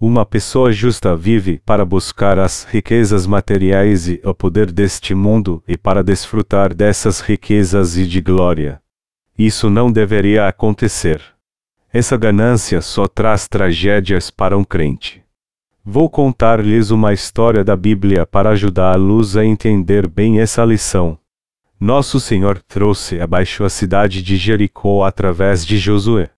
Uma 0.00 0.26
pessoa 0.26 0.72
justa 0.72 1.16
vive 1.16 1.60
para 1.60 1.84
buscar 1.84 2.36
as 2.36 2.64
riquezas 2.64 3.24
materiais 3.24 4.08
e 4.08 4.20
o 4.24 4.34
poder 4.34 4.72
deste 4.72 5.14
mundo 5.14 5.62
e 5.68 5.78
para 5.78 6.02
desfrutar 6.02 6.74
dessas 6.74 7.20
riquezas 7.20 7.96
e 7.96 8.04
de 8.04 8.20
glória. 8.20 8.82
Isso 9.38 9.70
não 9.70 9.92
deveria 9.92 10.48
acontecer. 10.48 11.22
Essa 11.92 12.16
ganância 12.16 12.80
só 12.80 13.08
traz 13.08 13.48
tragédias 13.48 14.30
para 14.30 14.56
um 14.56 14.62
crente. 14.62 15.24
Vou 15.84 16.08
contar-lhes 16.08 16.92
uma 16.92 17.12
história 17.12 17.64
da 17.64 17.74
Bíblia 17.74 18.24
para 18.24 18.50
ajudá-los 18.50 19.36
a 19.36 19.44
entender 19.44 20.08
bem 20.08 20.38
essa 20.38 20.64
lição. 20.64 21.18
Nosso 21.80 22.20
Senhor 22.20 22.62
trouxe 22.62 23.20
abaixo 23.20 23.64
a 23.64 23.68
cidade 23.68 24.22
de 24.22 24.36
Jericó 24.36 25.02
através 25.02 25.66
de 25.66 25.78
Josué. 25.78 26.30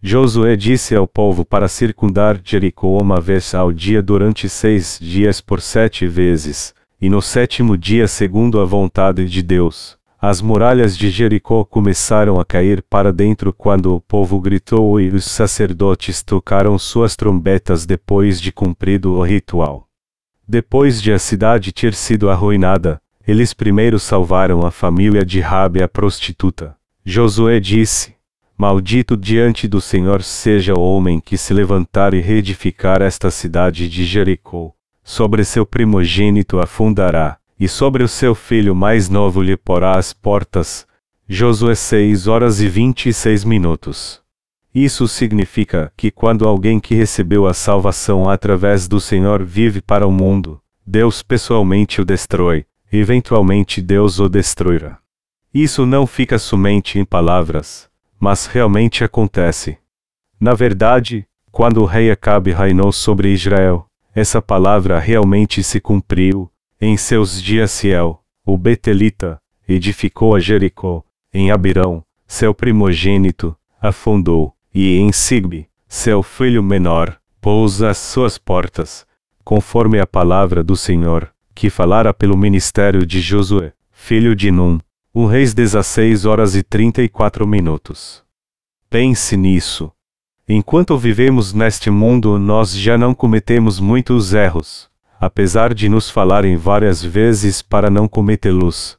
Josué 0.00 0.56
disse 0.56 0.96
ao 0.96 1.06
povo 1.06 1.44
para 1.44 1.68
circundar 1.68 2.40
Jericó 2.42 2.96
uma 2.98 3.20
vez 3.20 3.54
ao 3.54 3.72
dia 3.72 4.00
durante 4.00 4.48
seis 4.48 4.98
dias 4.98 5.38
por 5.38 5.60
sete 5.60 6.06
vezes, 6.06 6.74
e 6.98 7.10
no 7.10 7.20
sétimo 7.20 7.76
dia, 7.76 8.08
segundo 8.08 8.58
a 8.58 8.64
vontade 8.64 9.28
de 9.28 9.42
Deus, 9.42 9.98
as 10.26 10.40
muralhas 10.40 10.96
de 10.96 11.10
Jericó 11.10 11.66
começaram 11.66 12.40
a 12.40 12.46
cair 12.46 12.82
para 12.82 13.12
dentro 13.12 13.52
quando 13.52 13.94
o 13.94 14.00
povo 14.00 14.40
gritou 14.40 14.98
e 14.98 15.10
os 15.10 15.26
sacerdotes 15.26 16.22
tocaram 16.22 16.78
suas 16.78 17.14
trombetas 17.14 17.84
depois 17.84 18.40
de 18.40 18.50
cumprido 18.50 19.12
o 19.12 19.22
ritual. 19.22 19.86
Depois 20.48 21.02
de 21.02 21.12
a 21.12 21.18
cidade 21.18 21.72
ter 21.72 21.92
sido 21.92 22.30
arruinada, 22.30 23.02
eles 23.28 23.52
primeiro 23.52 23.98
salvaram 23.98 24.66
a 24.66 24.70
família 24.70 25.26
de 25.26 25.40
Rabi 25.40 25.82
a 25.82 25.88
prostituta. 25.88 26.74
Josué 27.04 27.60
disse: 27.60 28.14
Maldito 28.56 29.18
diante 29.18 29.68
do 29.68 29.78
Senhor 29.78 30.22
seja 30.22 30.72
o 30.72 30.80
homem 30.80 31.20
que 31.20 31.36
se 31.36 31.52
levantar 31.52 32.14
e 32.14 32.20
reedificar 32.20 33.02
esta 33.02 33.30
cidade 33.30 33.90
de 33.90 34.06
Jericó. 34.06 34.72
Sobre 35.02 35.44
seu 35.44 35.66
primogênito 35.66 36.58
afundará, 36.60 37.36
e 37.64 37.68
sobre 37.68 38.02
o 38.02 38.08
seu 38.08 38.34
filho 38.34 38.74
mais 38.74 39.08
novo 39.08 39.40
lhe 39.40 39.56
porá 39.56 39.96
as 39.96 40.12
portas. 40.12 40.86
Josué 41.26 41.74
6 41.74 42.26
horas 42.26 42.60
e 42.60 42.68
26 42.68 43.42
minutos. 43.42 44.20
Isso 44.74 45.08
significa 45.08 45.90
que 45.96 46.10
quando 46.10 46.46
alguém 46.46 46.78
que 46.78 46.94
recebeu 46.94 47.46
a 47.46 47.54
salvação 47.54 48.28
através 48.28 48.86
do 48.86 49.00
Senhor 49.00 49.42
vive 49.42 49.80
para 49.80 50.06
o 50.06 50.12
mundo, 50.12 50.60
Deus 50.86 51.22
pessoalmente 51.22 52.02
o 52.02 52.04
destrói, 52.04 52.66
eventualmente 52.92 53.80
Deus 53.80 54.20
o 54.20 54.28
destruirá. 54.28 54.98
Isso 55.54 55.86
não 55.86 56.06
fica 56.06 56.38
somente 56.38 56.98
em 56.98 57.04
palavras, 57.04 57.88
mas 58.20 58.44
realmente 58.44 59.02
acontece. 59.02 59.78
Na 60.38 60.52
verdade, 60.52 61.26
quando 61.50 61.80
o 61.80 61.86
rei 61.86 62.10
Acabe 62.10 62.52
reinou 62.52 62.92
sobre 62.92 63.32
Israel, 63.32 63.86
essa 64.14 64.42
palavra 64.42 64.98
realmente 64.98 65.62
se 65.62 65.80
cumpriu. 65.80 66.50
Em 66.86 66.98
seus 66.98 67.40
dias 67.40 67.70
Ciel, 67.70 68.22
o 68.44 68.58
Betelita, 68.58 69.40
edificou 69.66 70.34
a 70.34 70.38
Jericó, 70.38 71.02
em 71.32 71.50
Abirão, 71.50 72.04
seu 72.26 72.52
primogênito, 72.52 73.56
afundou, 73.80 74.52
e 74.74 74.98
em 74.98 75.10
Sigbe, 75.10 75.66
seu 75.88 76.22
filho 76.22 76.62
menor, 76.62 77.18
pôs 77.40 77.80
as 77.80 77.96
suas 77.96 78.36
portas, 78.36 79.06
conforme 79.42 79.98
a 79.98 80.06
palavra 80.06 80.62
do 80.62 80.76
Senhor, 80.76 81.32
que 81.54 81.70
falara 81.70 82.12
pelo 82.12 82.36
ministério 82.36 83.06
de 83.06 83.18
Josué, 83.18 83.72
filho 83.90 84.36
de 84.36 84.50
Num, 84.50 84.78
o 85.10 85.24
reis 85.24 85.54
16 85.54 86.26
horas 86.26 86.54
e 86.54 86.62
34 86.62 87.46
minutos. 87.46 88.22
Pense 88.90 89.38
nisso. 89.38 89.90
Enquanto 90.46 90.98
vivemos 90.98 91.54
neste 91.54 91.88
mundo, 91.88 92.38
nós 92.38 92.76
já 92.76 92.98
não 92.98 93.14
cometemos 93.14 93.80
muitos 93.80 94.34
erros, 94.34 94.92
apesar 95.24 95.72
de 95.72 95.88
nos 95.88 96.10
falarem 96.10 96.56
várias 96.56 97.02
vezes 97.02 97.62
para 97.62 97.88
não 97.88 98.06
cometê-los. 98.06 98.98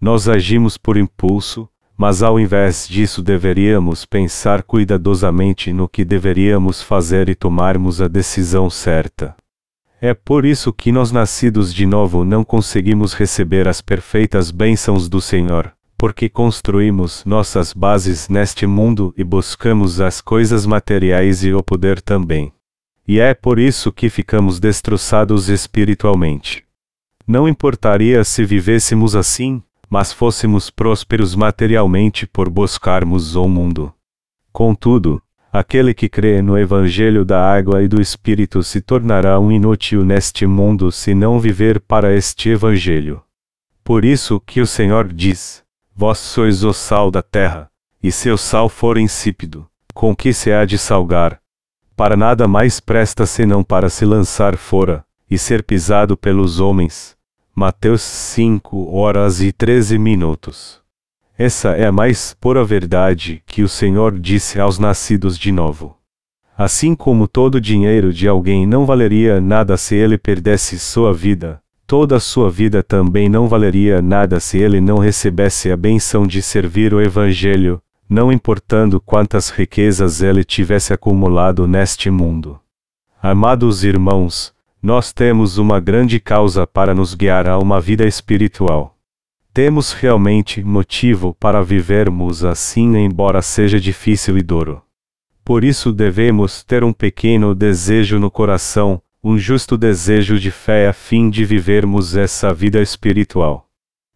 Nós 0.00 0.28
agimos 0.28 0.76
por 0.76 0.96
impulso, 0.96 1.68
mas 1.96 2.22
ao 2.22 2.38
invés 2.38 2.86
disso 2.86 3.22
deveríamos 3.22 4.04
pensar 4.04 4.62
cuidadosamente 4.62 5.72
no 5.72 5.88
que 5.88 6.04
deveríamos 6.04 6.82
fazer 6.82 7.28
e 7.28 7.34
tomarmos 7.34 8.00
a 8.00 8.06
decisão 8.06 8.68
certa. 8.68 9.34
É 10.00 10.12
por 10.12 10.44
isso 10.44 10.72
que 10.72 10.92
nós 10.92 11.10
nascidos 11.10 11.72
de 11.72 11.86
novo 11.86 12.22
não 12.22 12.44
conseguimos 12.44 13.14
receber 13.14 13.66
as 13.66 13.80
perfeitas 13.80 14.50
bênçãos 14.50 15.08
do 15.08 15.20
Senhor, 15.22 15.72
porque 15.96 16.28
construímos 16.28 17.24
nossas 17.24 17.72
bases 17.72 18.28
neste 18.28 18.66
mundo 18.66 19.14
e 19.16 19.24
buscamos 19.24 20.00
as 20.00 20.20
coisas 20.20 20.66
materiais 20.66 21.42
e 21.42 21.52
o 21.54 21.62
poder 21.62 22.02
também. 22.02 22.52
E 23.06 23.20
é 23.20 23.34
por 23.34 23.58
isso 23.58 23.92
que 23.92 24.08
ficamos 24.08 24.58
destroçados 24.58 25.48
espiritualmente. 25.48 26.64
Não 27.26 27.48
importaria 27.48 28.22
se 28.24 28.44
vivêssemos 28.44 29.14
assim, 29.14 29.62
mas 29.88 30.12
fôssemos 30.12 30.70
prósperos 30.70 31.34
materialmente 31.34 32.26
por 32.26 32.48
buscarmos 32.48 33.36
o 33.36 33.48
mundo. 33.48 33.92
Contudo, 34.52 35.22
Aquele 35.56 35.94
que 35.94 36.06
crê 36.06 36.42
no 36.42 36.58
Evangelho 36.58 37.24
da 37.24 37.42
água 37.42 37.82
e 37.82 37.88
do 37.88 37.98
Espírito 37.98 38.62
se 38.62 38.82
tornará 38.82 39.40
um 39.40 39.50
inútil 39.50 40.04
neste 40.04 40.46
mundo 40.46 40.92
se 40.92 41.14
não 41.14 41.40
viver 41.40 41.80
para 41.80 42.14
este 42.14 42.50
Evangelho. 42.50 43.22
Por 43.82 44.04
isso 44.04 44.38
que 44.38 44.60
o 44.60 44.66
Senhor 44.66 45.10
diz: 45.10 45.64
Vós 45.94 46.18
sois 46.18 46.62
o 46.62 46.74
sal 46.74 47.10
da 47.10 47.22
terra, 47.22 47.70
e 48.02 48.12
se 48.12 48.28
o 48.28 48.36
sal 48.36 48.68
for 48.68 48.98
insípido, 48.98 49.66
com 49.94 50.14
que 50.14 50.34
se 50.34 50.52
há 50.52 50.66
de 50.66 50.76
salgar? 50.76 51.40
Para 51.96 52.14
nada 52.14 52.46
mais 52.46 52.78
presta 52.78 53.24
senão 53.24 53.64
para 53.64 53.88
se 53.88 54.04
lançar 54.04 54.54
fora, 54.58 55.02
e 55.30 55.38
ser 55.38 55.62
pisado 55.62 56.14
pelos 56.14 56.60
homens. 56.60 57.16
Mateus 57.54 58.02
5 58.02 58.94
horas 58.94 59.40
e 59.40 59.50
13 59.50 59.98
minutos. 59.98 60.82
Essa 61.38 61.70
é 61.70 61.86
a 61.86 61.92
mais 61.92 62.36
pura 62.38 62.62
verdade 62.62 63.42
que 63.46 63.62
o 63.62 63.68
Senhor 63.68 64.18
disse 64.18 64.60
aos 64.60 64.78
nascidos 64.78 65.38
de 65.38 65.50
novo. 65.50 65.96
Assim 66.56 66.94
como 66.94 67.26
todo 67.26 67.58
dinheiro 67.58 68.12
de 68.12 68.28
alguém 68.28 68.66
não 68.66 68.84
valeria 68.84 69.40
nada 69.40 69.78
se 69.78 69.94
ele 69.94 70.18
perdesse 70.18 70.78
sua 70.78 71.14
vida, 71.14 71.62
toda 71.86 72.20
sua 72.20 72.50
vida 72.50 72.82
também 72.82 73.30
não 73.30 73.48
valeria 73.48 74.02
nada 74.02 74.38
se 74.38 74.58
ele 74.58 74.82
não 74.82 74.98
recebesse 74.98 75.72
a 75.72 75.76
benção 75.76 76.26
de 76.26 76.42
servir 76.42 76.92
o 76.92 77.00
Evangelho, 77.00 77.80
não 78.08 78.30
importando 78.32 79.00
quantas 79.00 79.50
riquezas 79.50 80.22
ele 80.22 80.44
tivesse 80.44 80.92
acumulado 80.92 81.66
neste 81.66 82.10
mundo. 82.10 82.60
Amados 83.20 83.82
irmãos, 83.82 84.54
nós 84.80 85.12
temos 85.12 85.58
uma 85.58 85.80
grande 85.80 86.20
causa 86.20 86.66
para 86.66 86.94
nos 86.94 87.14
guiar 87.14 87.48
a 87.48 87.58
uma 87.58 87.80
vida 87.80 88.06
espiritual. 88.06 88.96
Temos 89.52 89.92
realmente 89.92 90.62
motivo 90.62 91.34
para 91.34 91.62
vivermos 91.62 92.44
assim, 92.44 92.96
embora 92.96 93.42
seja 93.42 93.80
difícil 93.80 94.38
e 94.38 94.42
duro. 94.42 94.82
Por 95.44 95.64
isso 95.64 95.92
devemos 95.92 96.62
ter 96.62 96.84
um 96.84 96.92
pequeno 96.92 97.54
desejo 97.54 98.18
no 98.18 98.30
coração, 98.30 99.00
um 99.24 99.38
justo 99.38 99.76
desejo 99.76 100.38
de 100.38 100.50
fé 100.50 100.86
a 100.88 100.92
fim 100.92 101.30
de 101.30 101.44
vivermos 101.44 102.16
essa 102.16 102.52
vida 102.52 102.80
espiritual. 102.80 103.68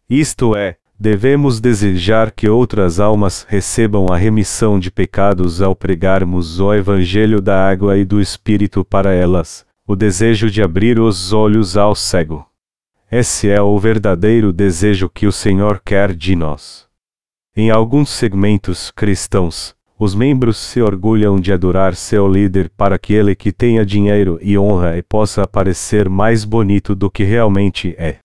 Isto 0.09 0.55
é, 0.55 0.77
devemos 1.01 1.59
desejar 1.59 2.29
que 2.29 2.47
outras 2.47 2.99
almas 2.99 3.43
recebam 3.49 4.05
a 4.11 4.15
remissão 4.15 4.79
de 4.79 4.91
pecados 4.91 5.59
ao 5.59 5.75
pregarmos 5.75 6.59
o 6.59 6.71
Evangelho 6.71 7.41
da 7.41 7.67
água 7.67 7.97
e 7.97 8.05
do 8.05 8.21
Espírito 8.21 8.85
para 8.85 9.11
elas, 9.11 9.65
o 9.87 9.95
desejo 9.95 10.47
de 10.47 10.61
abrir 10.61 10.99
os 10.99 11.33
olhos 11.33 11.75
ao 11.75 11.95
cego. 11.95 12.45
Esse 13.11 13.49
é 13.49 13.59
o 13.59 13.79
verdadeiro 13.79 14.53
desejo 14.53 15.09
que 15.09 15.25
o 15.25 15.31
Senhor 15.31 15.81
quer 15.83 16.13
de 16.13 16.35
nós. 16.35 16.85
Em 17.57 17.71
alguns 17.71 18.11
segmentos 18.11 18.91
cristãos, 18.91 19.75
os 19.97 20.13
membros 20.13 20.57
se 20.57 20.83
orgulham 20.83 21.39
de 21.39 21.51
adorar 21.51 21.95
seu 21.95 22.27
líder 22.27 22.69
para 22.77 22.99
que 22.99 23.11
ele 23.11 23.33
que 23.33 23.51
tenha 23.51 23.83
dinheiro 23.83 24.37
e 24.39 24.55
honra 24.55 24.95
e 24.99 25.01
possa 25.01 25.47
parecer 25.47 26.07
mais 26.07 26.45
bonito 26.45 26.93
do 26.93 27.09
que 27.09 27.23
realmente 27.23 27.95
é. 27.97 28.19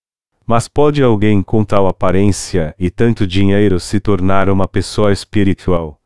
Mas 0.47 0.69
pode 0.69 1.03
alguém 1.03 1.43
com 1.43 1.65
tal 1.65 1.89
aparência 1.89 2.75
e 2.79 2.89
tanto 2.89 3.27
dinheiro 3.27 3.81
se 3.81 3.99
tornar 3.99 4.49
uma 4.49 4.69
pessoa 4.69 5.13
espiritual? 5.13 6.01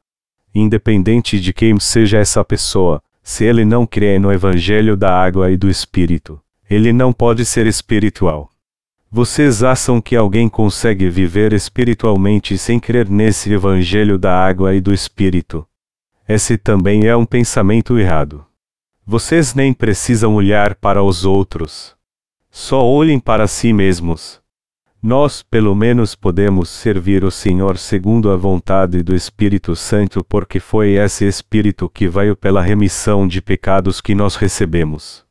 Independente 0.54 1.38
de 1.38 1.52
quem 1.52 1.78
seja 1.78 2.18
essa 2.18 2.42
pessoa, 2.42 3.02
se 3.22 3.44
ele 3.44 3.64
não 3.64 3.86
crê 3.86 4.18
no 4.18 4.32
Evangelho 4.32 4.96
da 4.96 5.14
água 5.14 5.50
e 5.50 5.56
do 5.56 5.68
Espírito, 5.68 6.40
ele 6.70 6.92
não 6.92 7.12
pode 7.12 7.44
ser 7.44 7.66
espiritual. 7.66 8.50
Vocês 9.12 9.64
acham 9.64 10.00
que 10.00 10.14
alguém 10.14 10.48
consegue 10.48 11.10
viver 11.10 11.52
espiritualmente 11.52 12.56
sem 12.56 12.78
crer 12.78 13.10
nesse 13.10 13.52
evangelho 13.52 14.16
da 14.16 14.32
água 14.32 14.72
e 14.72 14.80
do 14.80 14.94
espírito? 14.94 15.66
Esse 16.28 16.56
também 16.56 17.08
é 17.08 17.16
um 17.16 17.26
pensamento 17.26 17.98
errado. 17.98 18.46
Vocês 19.04 19.52
nem 19.52 19.72
precisam 19.72 20.36
olhar 20.36 20.76
para 20.76 21.02
os 21.02 21.24
outros. 21.24 21.96
Só 22.50 22.84
olhem 22.84 23.20
para 23.20 23.46
si 23.46 23.72
mesmos. 23.72 24.40
Nós, 25.02 25.42
pelo 25.42 25.74
menos, 25.74 26.14
podemos 26.14 26.68
servir 26.68 27.24
o 27.24 27.30
Senhor 27.30 27.78
segundo 27.78 28.30
a 28.30 28.36
vontade 28.36 29.02
do 29.02 29.14
Espírito 29.14 29.74
Santo, 29.74 30.22
porque 30.22 30.60
foi 30.60 30.90
esse 30.90 31.24
Espírito 31.26 31.88
que 31.88 32.06
veio 32.06 32.36
pela 32.36 32.60
remissão 32.60 33.26
de 33.26 33.40
pecados 33.40 34.00
que 34.00 34.14
nós 34.14 34.36
recebemos. 34.36 35.24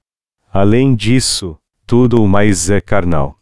Além 0.51 0.95
disso, 0.95 1.55
tudo 1.85 2.23
o 2.23 2.27
mais 2.27 2.69
é 2.69 2.81
carnal. 2.81 3.37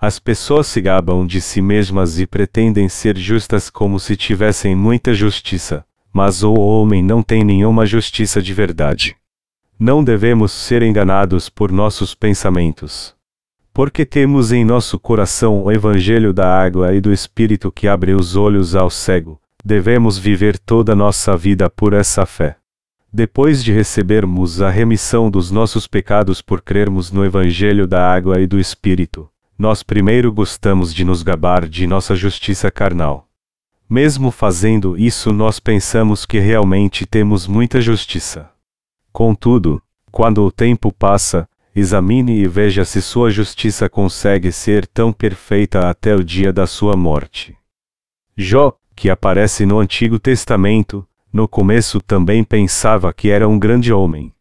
As 0.00 0.18
pessoas 0.18 0.66
se 0.66 0.80
gabam 0.80 1.26
de 1.26 1.40
si 1.40 1.60
mesmas 1.60 2.18
e 2.18 2.26
pretendem 2.26 2.88
ser 2.88 3.16
justas 3.18 3.68
como 3.68 4.00
se 4.00 4.16
tivessem 4.16 4.74
muita 4.74 5.12
justiça, 5.12 5.84
mas 6.12 6.42
o 6.42 6.54
homem 6.54 7.02
não 7.02 7.22
tem 7.22 7.44
nenhuma 7.44 7.84
justiça 7.84 8.40
de 8.40 8.54
verdade. 8.54 9.19
Não 9.82 10.04
devemos 10.04 10.52
ser 10.52 10.82
enganados 10.82 11.48
por 11.48 11.72
nossos 11.72 12.14
pensamentos. 12.14 13.14
Porque 13.72 14.04
temos 14.04 14.52
em 14.52 14.62
nosso 14.62 14.98
coração 14.98 15.64
o 15.64 15.72
Evangelho 15.72 16.34
da 16.34 16.54
água 16.54 16.94
e 16.94 17.00
do 17.00 17.10
Espírito 17.10 17.72
que 17.72 17.88
abre 17.88 18.12
os 18.12 18.36
olhos 18.36 18.76
ao 18.76 18.90
cego, 18.90 19.40
devemos 19.64 20.18
viver 20.18 20.58
toda 20.58 20.94
nossa 20.94 21.34
vida 21.34 21.70
por 21.70 21.94
essa 21.94 22.26
fé. 22.26 22.58
Depois 23.10 23.64
de 23.64 23.72
recebermos 23.72 24.60
a 24.60 24.68
remissão 24.68 25.30
dos 25.30 25.50
nossos 25.50 25.86
pecados 25.86 26.42
por 26.42 26.60
crermos 26.60 27.10
no 27.10 27.24
Evangelho 27.24 27.86
da 27.86 28.06
água 28.06 28.38
e 28.38 28.46
do 28.46 28.60
Espírito, 28.60 29.30
nós 29.58 29.82
primeiro 29.82 30.30
gostamos 30.30 30.92
de 30.92 31.06
nos 31.06 31.22
gabar 31.22 31.66
de 31.66 31.86
nossa 31.86 32.14
justiça 32.14 32.70
carnal. 32.70 33.26
Mesmo 33.88 34.30
fazendo 34.30 34.94
isso, 34.98 35.32
nós 35.32 35.58
pensamos 35.58 36.26
que 36.26 36.38
realmente 36.38 37.06
temos 37.06 37.46
muita 37.46 37.80
justiça. 37.80 38.50
Contudo, 39.12 39.82
quando 40.10 40.44
o 40.44 40.50
tempo 40.50 40.92
passa, 40.92 41.48
examine 41.74 42.38
e 42.38 42.46
veja 42.46 42.84
se 42.84 43.00
sua 43.00 43.30
justiça 43.30 43.88
consegue 43.88 44.50
ser 44.52 44.86
tão 44.86 45.12
perfeita 45.12 45.88
até 45.88 46.14
o 46.14 46.24
dia 46.24 46.52
da 46.52 46.66
sua 46.66 46.96
morte. 46.96 47.56
Jó, 48.36 48.74
que 48.94 49.10
aparece 49.10 49.64
no 49.66 49.78
Antigo 49.78 50.18
Testamento, 50.18 51.06
no 51.32 51.46
começo 51.46 52.00
também 52.00 52.42
pensava 52.42 53.12
que 53.12 53.30
era 53.30 53.48
um 53.48 53.58
grande 53.58 53.92
homem. 53.92 54.32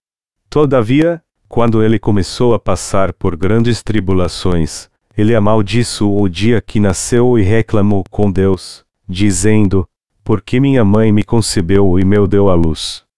Todavia, 0.49 1.21
quando 1.47 1.83
ele 1.83 1.99
começou 1.99 2.53
a 2.53 2.59
passar 2.59 3.13
por 3.13 3.35
grandes 3.35 3.83
tribulações, 3.83 4.89
ele 5.17 5.35
amaldiçoou 5.35 6.23
o 6.23 6.29
dia 6.29 6.61
que 6.61 6.79
nasceu 6.79 7.37
e 7.37 7.43
reclamou 7.43 8.03
com 8.09 8.31
Deus, 8.31 8.85
dizendo: 9.07 9.87
Por 10.23 10.41
que 10.41 10.59
minha 10.59 10.83
mãe 10.85 11.11
me 11.11 11.23
concebeu 11.23 11.99
e 11.99 12.05
me 12.05 12.27
deu 12.27 12.49
à 12.49 12.55
luz? 12.55 13.08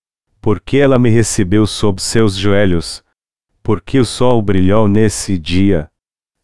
Por 0.42 0.60
que 0.60 0.80
ela 0.80 0.98
me 0.98 1.12
recebeu 1.12 1.68
sob 1.68 2.02
seus 2.02 2.36
joelhos? 2.36 3.04
Por 3.62 3.80
que 3.80 4.00
o 4.00 4.06
sol 4.06 4.42
brilhou 4.42 4.88
nesse 4.88 5.38
dia? 5.38 5.88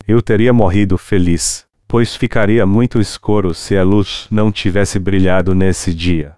Eu 0.08 0.22
teria 0.22 0.54
morrido 0.54 1.00
feliz, 1.00 1.68
pois 1.88 2.16
ficaria 2.16 2.64
muito 2.64 3.00
escuro 3.00 3.56
se 3.56 3.76
a 3.76 3.84
luz 3.84 4.28
não 4.30 4.52
tivesse 4.52 5.00
brilhado 5.00 5.56
nesse 5.56 5.96
dia. 5.96 6.38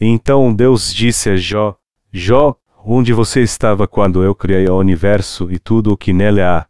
Então 0.00 0.54
Deus 0.54 0.94
disse 0.94 1.30
a 1.30 1.36
Jó: 1.36 1.76
Jó, 2.12 2.56
onde 2.84 3.12
você 3.12 3.42
estava 3.42 3.88
quando 3.88 4.22
eu 4.22 4.32
criei 4.32 4.68
o 4.68 4.78
universo 4.78 5.50
e 5.50 5.58
tudo 5.58 5.92
o 5.92 5.96
que 5.96 6.12
nele 6.12 6.40
há? 6.40 6.66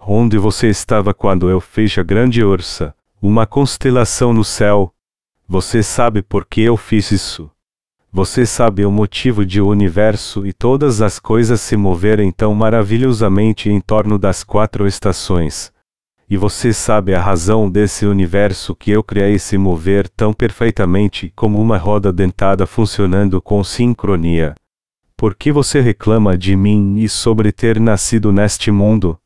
Onde 0.00 0.38
você 0.38 0.68
estava 0.68 1.12
quando 1.12 1.50
eu 1.50 1.60
fiz 1.60 1.98
a 1.98 2.04
grande 2.04 2.44
ursa, 2.44 2.94
uma 3.20 3.48
constelação 3.48 4.32
no 4.32 4.44
céu? 4.44 4.94
Você 5.48 5.82
sabe 5.82 6.22
por 6.22 6.46
que 6.46 6.60
eu 6.60 6.76
fiz 6.76 7.10
isso? 7.10 7.50
Você 8.14 8.44
sabe 8.44 8.84
o 8.84 8.90
motivo 8.90 9.46
de 9.46 9.58
o 9.58 9.68
universo 9.68 10.46
e 10.46 10.52
todas 10.52 11.00
as 11.00 11.18
coisas 11.18 11.62
se 11.62 11.78
moverem 11.78 12.30
tão 12.30 12.54
maravilhosamente 12.54 13.70
em 13.70 13.80
torno 13.80 14.18
das 14.18 14.44
quatro 14.44 14.86
estações. 14.86 15.72
E 16.28 16.36
você 16.36 16.74
sabe 16.74 17.14
a 17.14 17.20
razão 17.22 17.70
desse 17.70 18.04
universo 18.04 18.76
que 18.76 18.90
eu 18.90 19.02
criei 19.02 19.38
se 19.38 19.56
mover 19.56 20.10
tão 20.10 20.34
perfeitamente 20.34 21.32
como 21.34 21.58
uma 21.58 21.78
roda 21.78 22.12
dentada 22.12 22.66
funcionando 22.66 23.40
com 23.40 23.64
sincronia. 23.64 24.54
Por 25.16 25.34
que 25.34 25.50
você 25.50 25.80
reclama 25.80 26.36
de 26.36 26.54
mim 26.54 26.96
e 26.98 27.08
sobre 27.08 27.50
ter 27.50 27.80
nascido 27.80 28.30
neste 28.30 28.70
mundo? 28.70 29.18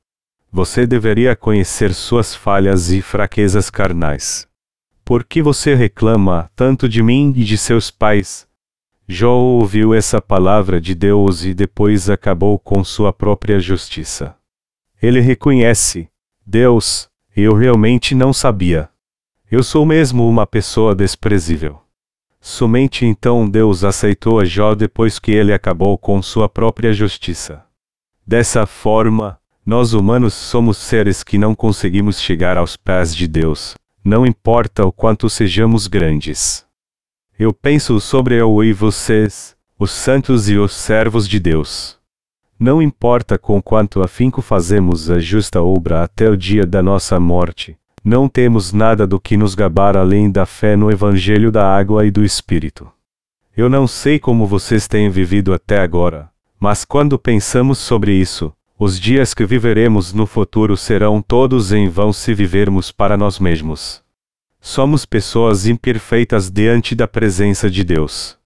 Você 0.52 0.86
deveria 0.86 1.34
conhecer 1.34 1.92
suas 1.92 2.36
falhas 2.36 2.92
e 2.92 3.02
fraquezas 3.02 3.68
carnais. 3.68 4.46
Por 5.04 5.24
que 5.24 5.42
você 5.42 5.74
reclama 5.74 6.48
tanto 6.54 6.88
de 6.88 7.02
mim 7.02 7.32
e 7.34 7.42
de 7.42 7.58
seus 7.58 7.90
pais? 7.90 8.45
Jó 9.08 9.34
ouviu 9.34 9.94
essa 9.94 10.20
palavra 10.20 10.80
de 10.80 10.92
Deus 10.92 11.44
e 11.44 11.54
depois 11.54 12.10
acabou 12.10 12.58
com 12.58 12.82
sua 12.82 13.12
própria 13.12 13.60
justiça. 13.60 14.34
Ele 15.00 15.20
reconhece: 15.20 16.08
Deus, 16.44 17.08
eu 17.36 17.54
realmente 17.54 18.16
não 18.16 18.32
sabia. 18.32 18.90
Eu 19.48 19.62
sou 19.62 19.86
mesmo 19.86 20.28
uma 20.28 20.44
pessoa 20.44 20.92
desprezível. 20.92 21.80
Somente 22.40 23.06
então 23.06 23.48
Deus 23.48 23.84
aceitou 23.84 24.40
a 24.40 24.44
Jó 24.44 24.74
depois 24.74 25.20
que 25.20 25.30
ele 25.30 25.52
acabou 25.52 25.96
com 25.96 26.20
sua 26.20 26.48
própria 26.48 26.92
justiça. 26.92 27.64
Dessa 28.26 28.66
forma, 28.66 29.38
nós 29.64 29.92
humanos 29.92 30.34
somos 30.34 30.78
seres 30.78 31.22
que 31.22 31.38
não 31.38 31.54
conseguimos 31.54 32.20
chegar 32.20 32.56
aos 32.56 32.76
pés 32.76 33.14
de 33.14 33.28
Deus, 33.28 33.74
não 34.04 34.26
importa 34.26 34.84
o 34.84 34.90
quanto 34.90 35.30
sejamos 35.30 35.86
grandes. 35.86 36.65
Eu 37.38 37.52
penso 37.52 38.00
sobre 38.00 38.40
eu 38.40 38.64
e 38.64 38.72
vocês, 38.72 39.54
os 39.78 39.90
santos 39.90 40.48
e 40.48 40.56
os 40.56 40.72
servos 40.72 41.28
de 41.28 41.38
Deus. 41.38 41.98
Não 42.58 42.80
importa 42.80 43.36
com 43.36 43.60
quanto 43.60 44.02
afinco 44.02 44.40
fazemos 44.40 45.10
a 45.10 45.18
justa 45.18 45.60
obra 45.60 46.02
até 46.02 46.30
o 46.30 46.36
dia 46.36 46.64
da 46.64 46.82
nossa 46.82 47.20
morte, 47.20 47.76
não 48.02 48.26
temos 48.26 48.72
nada 48.72 49.06
do 49.06 49.20
que 49.20 49.36
nos 49.36 49.54
gabar 49.54 49.98
além 49.98 50.30
da 50.30 50.46
fé 50.46 50.76
no 50.76 50.90
Evangelho 50.90 51.52
da 51.52 51.70
água 51.70 52.06
e 52.06 52.10
do 52.10 52.24
Espírito. 52.24 52.90
Eu 53.54 53.68
não 53.68 53.86
sei 53.86 54.18
como 54.18 54.46
vocês 54.46 54.88
têm 54.88 55.10
vivido 55.10 55.52
até 55.52 55.80
agora, 55.80 56.30
mas 56.58 56.86
quando 56.86 57.18
pensamos 57.18 57.76
sobre 57.76 58.14
isso, 58.14 58.50
os 58.78 58.98
dias 58.98 59.34
que 59.34 59.44
viveremos 59.44 60.14
no 60.14 60.24
futuro 60.24 60.74
serão 60.74 61.20
todos 61.20 61.70
em 61.70 61.86
vão 61.86 62.14
se 62.14 62.32
vivermos 62.32 62.90
para 62.90 63.14
nós 63.14 63.38
mesmos. 63.38 64.05
Somos 64.68 65.06
pessoas 65.06 65.68
imperfeitas 65.68 66.50
diante 66.50 66.96
da 66.96 67.06
presença 67.06 67.70
de 67.70 67.84
Deus. 67.84 68.36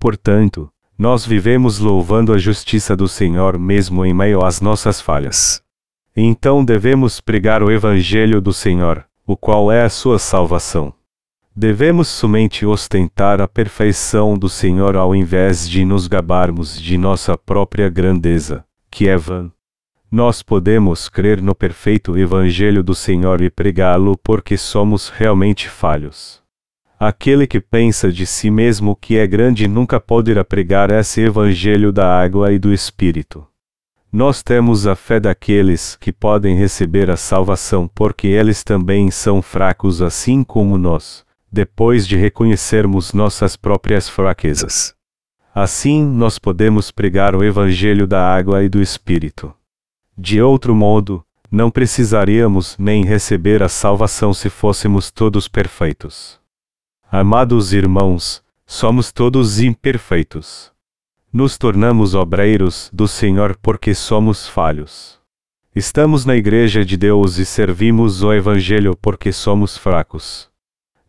Portanto, 0.00 0.68
nós 0.98 1.24
vivemos 1.24 1.78
louvando 1.78 2.32
a 2.32 2.38
justiça 2.38 2.96
do 2.96 3.06
Senhor 3.06 3.56
mesmo 3.56 4.04
em 4.04 4.12
meio 4.12 4.44
às 4.44 4.60
nossas 4.60 5.00
falhas. 5.00 5.62
Então 6.16 6.64
devemos 6.64 7.20
pregar 7.20 7.62
o 7.62 7.70
Evangelho 7.70 8.40
do 8.40 8.52
Senhor, 8.52 9.06
o 9.24 9.36
qual 9.36 9.70
é 9.70 9.84
a 9.84 9.88
sua 9.88 10.18
salvação. 10.18 10.92
Devemos 11.54 12.08
somente 12.08 12.66
ostentar 12.66 13.40
a 13.40 13.46
perfeição 13.46 14.36
do 14.36 14.48
Senhor 14.48 14.96
ao 14.96 15.14
invés 15.14 15.70
de 15.70 15.84
nos 15.84 16.08
gabarmos 16.08 16.82
de 16.82 16.98
nossa 16.98 17.38
própria 17.38 17.88
grandeza, 17.88 18.64
que 18.90 19.08
é 19.08 19.16
vã. 19.16 19.52
Nós 20.10 20.42
podemos 20.42 21.08
crer 21.08 21.40
no 21.40 21.54
perfeito 21.54 22.18
Evangelho 22.18 22.82
do 22.82 22.96
Senhor 22.96 23.40
e 23.40 23.48
pregá-lo 23.48 24.18
porque 24.18 24.56
somos 24.56 25.08
realmente 25.08 25.68
falhos. 25.68 26.42
Aquele 26.98 27.46
que 27.46 27.60
pensa 27.60 28.10
de 28.10 28.26
si 28.26 28.50
mesmo 28.50 28.96
que 28.96 29.16
é 29.16 29.26
grande 29.26 29.68
nunca 29.68 30.00
poderá 30.00 30.44
pregar 30.44 30.90
esse 30.90 31.20
Evangelho 31.20 31.92
da 31.92 32.20
água 32.20 32.52
e 32.52 32.58
do 32.58 32.72
Espírito. 32.72 33.46
Nós 34.12 34.42
temos 34.42 34.84
a 34.84 34.96
fé 34.96 35.20
daqueles 35.20 35.94
que 35.94 36.12
podem 36.12 36.56
receber 36.56 37.08
a 37.08 37.16
salvação 37.16 37.88
porque 37.94 38.26
eles 38.26 38.64
também 38.64 39.12
são 39.12 39.40
fracos 39.40 40.02
assim 40.02 40.42
como 40.42 40.76
nós 40.76 41.24
depois 41.52 42.06
de 42.06 42.16
reconhecermos 42.16 43.12
nossas 43.12 43.56
próprias 43.56 44.08
fraquezas. 44.08 44.92
Assim, 45.54 46.04
nós 46.04 46.38
podemos 46.38 46.90
pregar 46.90 47.34
o 47.34 47.44
Evangelho 47.44 48.06
da 48.06 48.24
água 48.24 48.62
e 48.62 48.68
do 48.68 48.80
Espírito. 48.80 49.54
De 50.22 50.42
outro 50.42 50.74
modo, 50.74 51.24
não 51.50 51.70
precisaríamos 51.70 52.76
nem 52.78 53.06
receber 53.06 53.62
a 53.62 53.70
salvação 53.70 54.34
se 54.34 54.50
fôssemos 54.50 55.10
todos 55.10 55.48
perfeitos. 55.48 56.38
Amados 57.10 57.72
irmãos, 57.72 58.42
somos 58.66 59.10
todos 59.10 59.60
imperfeitos. 59.60 60.70
Nos 61.32 61.56
tornamos 61.56 62.14
obreiros 62.14 62.90
do 62.92 63.08
Senhor 63.08 63.56
porque 63.62 63.94
somos 63.94 64.46
falhos. 64.46 65.18
Estamos 65.74 66.26
na 66.26 66.36
Igreja 66.36 66.84
de 66.84 66.98
Deus 66.98 67.38
e 67.38 67.46
servimos 67.46 68.22
o 68.22 68.30
Evangelho 68.30 68.94
porque 69.00 69.32
somos 69.32 69.78
fracos. 69.78 70.50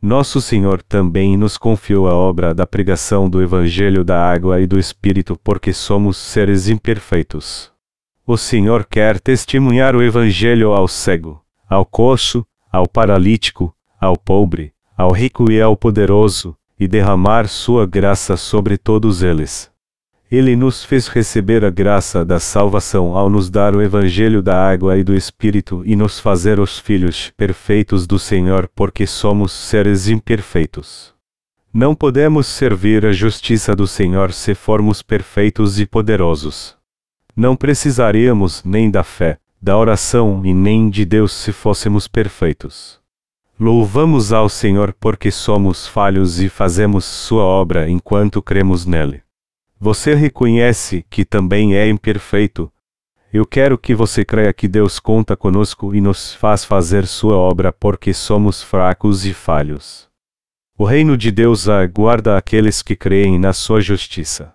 Nosso 0.02 0.40
Senhor 0.40 0.82
também 0.82 1.36
nos 1.36 1.58
confiou 1.58 2.08
a 2.08 2.14
obra 2.14 2.54
da 2.54 2.66
pregação 2.66 3.30
do 3.30 3.42
Evangelho 3.42 4.06
da 4.06 4.26
Água 4.26 4.62
e 4.62 4.66
do 4.66 4.80
Espírito 4.80 5.38
porque 5.44 5.74
somos 5.74 6.16
seres 6.16 6.70
imperfeitos. 6.70 7.71
O 8.32 8.38
Senhor 8.38 8.86
quer 8.86 9.20
testemunhar 9.20 9.94
o 9.94 10.02
Evangelho 10.02 10.72
ao 10.72 10.88
cego, 10.88 11.44
ao 11.70 11.86
coxo, 11.86 12.46
ao 12.72 12.88
paralítico, 12.88 13.76
ao 14.00 14.16
pobre, 14.16 14.72
ao 14.98 15.12
rico 15.12 15.52
e 15.52 15.60
ao 15.62 15.76
poderoso, 15.76 16.56
e 16.80 16.88
derramar 16.88 17.50
sua 17.50 17.86
graça 17.86 18.38
sobre 18.38 18.78
todos 18.78 19.22
eles. 19.22 19.70
Ele 20.32 20.56
nos 20.56 20.82
fez 20.82 21.10
receber 21.10 21.66
a 21.66 21.70
graça 21.70 22.24
da 22.24 22.40
salvação 22.40 23.18
ao 23.18 23.30
nos 23.30 23.50
dar 23.50 23.76
o 23.76 23.82
Evangelho 23.82 24.42
da 24.42 24.66
água 24.66 24.98
e 24.98 25.04
do 25.04 25.14
Espírito 25.14 25.84
e 25.86 25.94
nos 25.94 26.18
fazer 26.18 26.58
os 26.58 26.80
filhos 26.80 27.34
perfeitos 27.36 28.08
do 28.08 28.18
Senhor 28.18 28.70
porque 28.74 29.06
somos 29.06 29.52
seres 29.52 30.08
imperfeitos. 30.08 31.14
Não 31.74 31.94
podemos 31.94 32.48
servir 32.48 33.06
a 33.06 33.12
justiça 33.12 33.76
do 33.76 33.86
Senhor 33.86 34.32
se 34.32 34.56
formos 34.56 35.02
perfeitos 35.02 35.82
e 35.82 35.86
poderosos. 35.86 36.80
Não 37.36 37.56
precisaríamos 37.56 38.64
nem 38.64 38.92
da 38.92 39.04
fé, 39.04 39.38
da 39.62 39.78
oração 39.78 40.46
e 40.46 40.54
nem 40.54 40.90
de 40.90 41.06
Deus 41.06 41.32
se 41.32 41.52
fôssemos 41.52 42.08
perfeitos. 42.08 43.00
Louvamos 43.60 44.34
ao 44.34 44.50
Senhor 44.50 44.94
porque 45.00 45.30
somos 45.30 45.88
falhos 45.88 46.42
e 46.42 46.50
fazemos 46.50 47.06
Sua 47.06 47.44
obra 47.44 47.88
enquanto 47.90 48.42
cremos 48.42 48.86
nele. 48.86 49.22
Você 49.80 50.14
reconhece 50.14 51.06
que 51.10 51.24
também 51.24 51.76
é 51.76 51.88
imperfeito. 51.88 52.72
Eu 53.34 53.46
quero 53.46 53.78
que 53.78 53.96
você 53.96 54.26
creia 54.26 54.52
que 54.52 54.68
Deus 54.68 55.00
conta 55.00 55.38
conosco 55.38 55.96
e 55.96 56.02
nos 56.02 56.34
faz 56.34 56.66
fazer 56.66 57.08
sua 57.08 57.38
obra 57.38 57.72
porque 57.72 58.14
somos 58.14 58.62
fracos 58.62 59.26
e 59.26 59.34
falhos. 59.34 60.10
O 60.78 60.84
reino 60.84 61.16
de 61.16 61.32
Deus 61.32 61.70
aguarda 61.70 62.36
aqueles 62.38 62.82
que 62.82 62.96
creem 62.96 63.40
na 63.40 63.54
sua 63.54 63.80
justiça. 63.80 64.54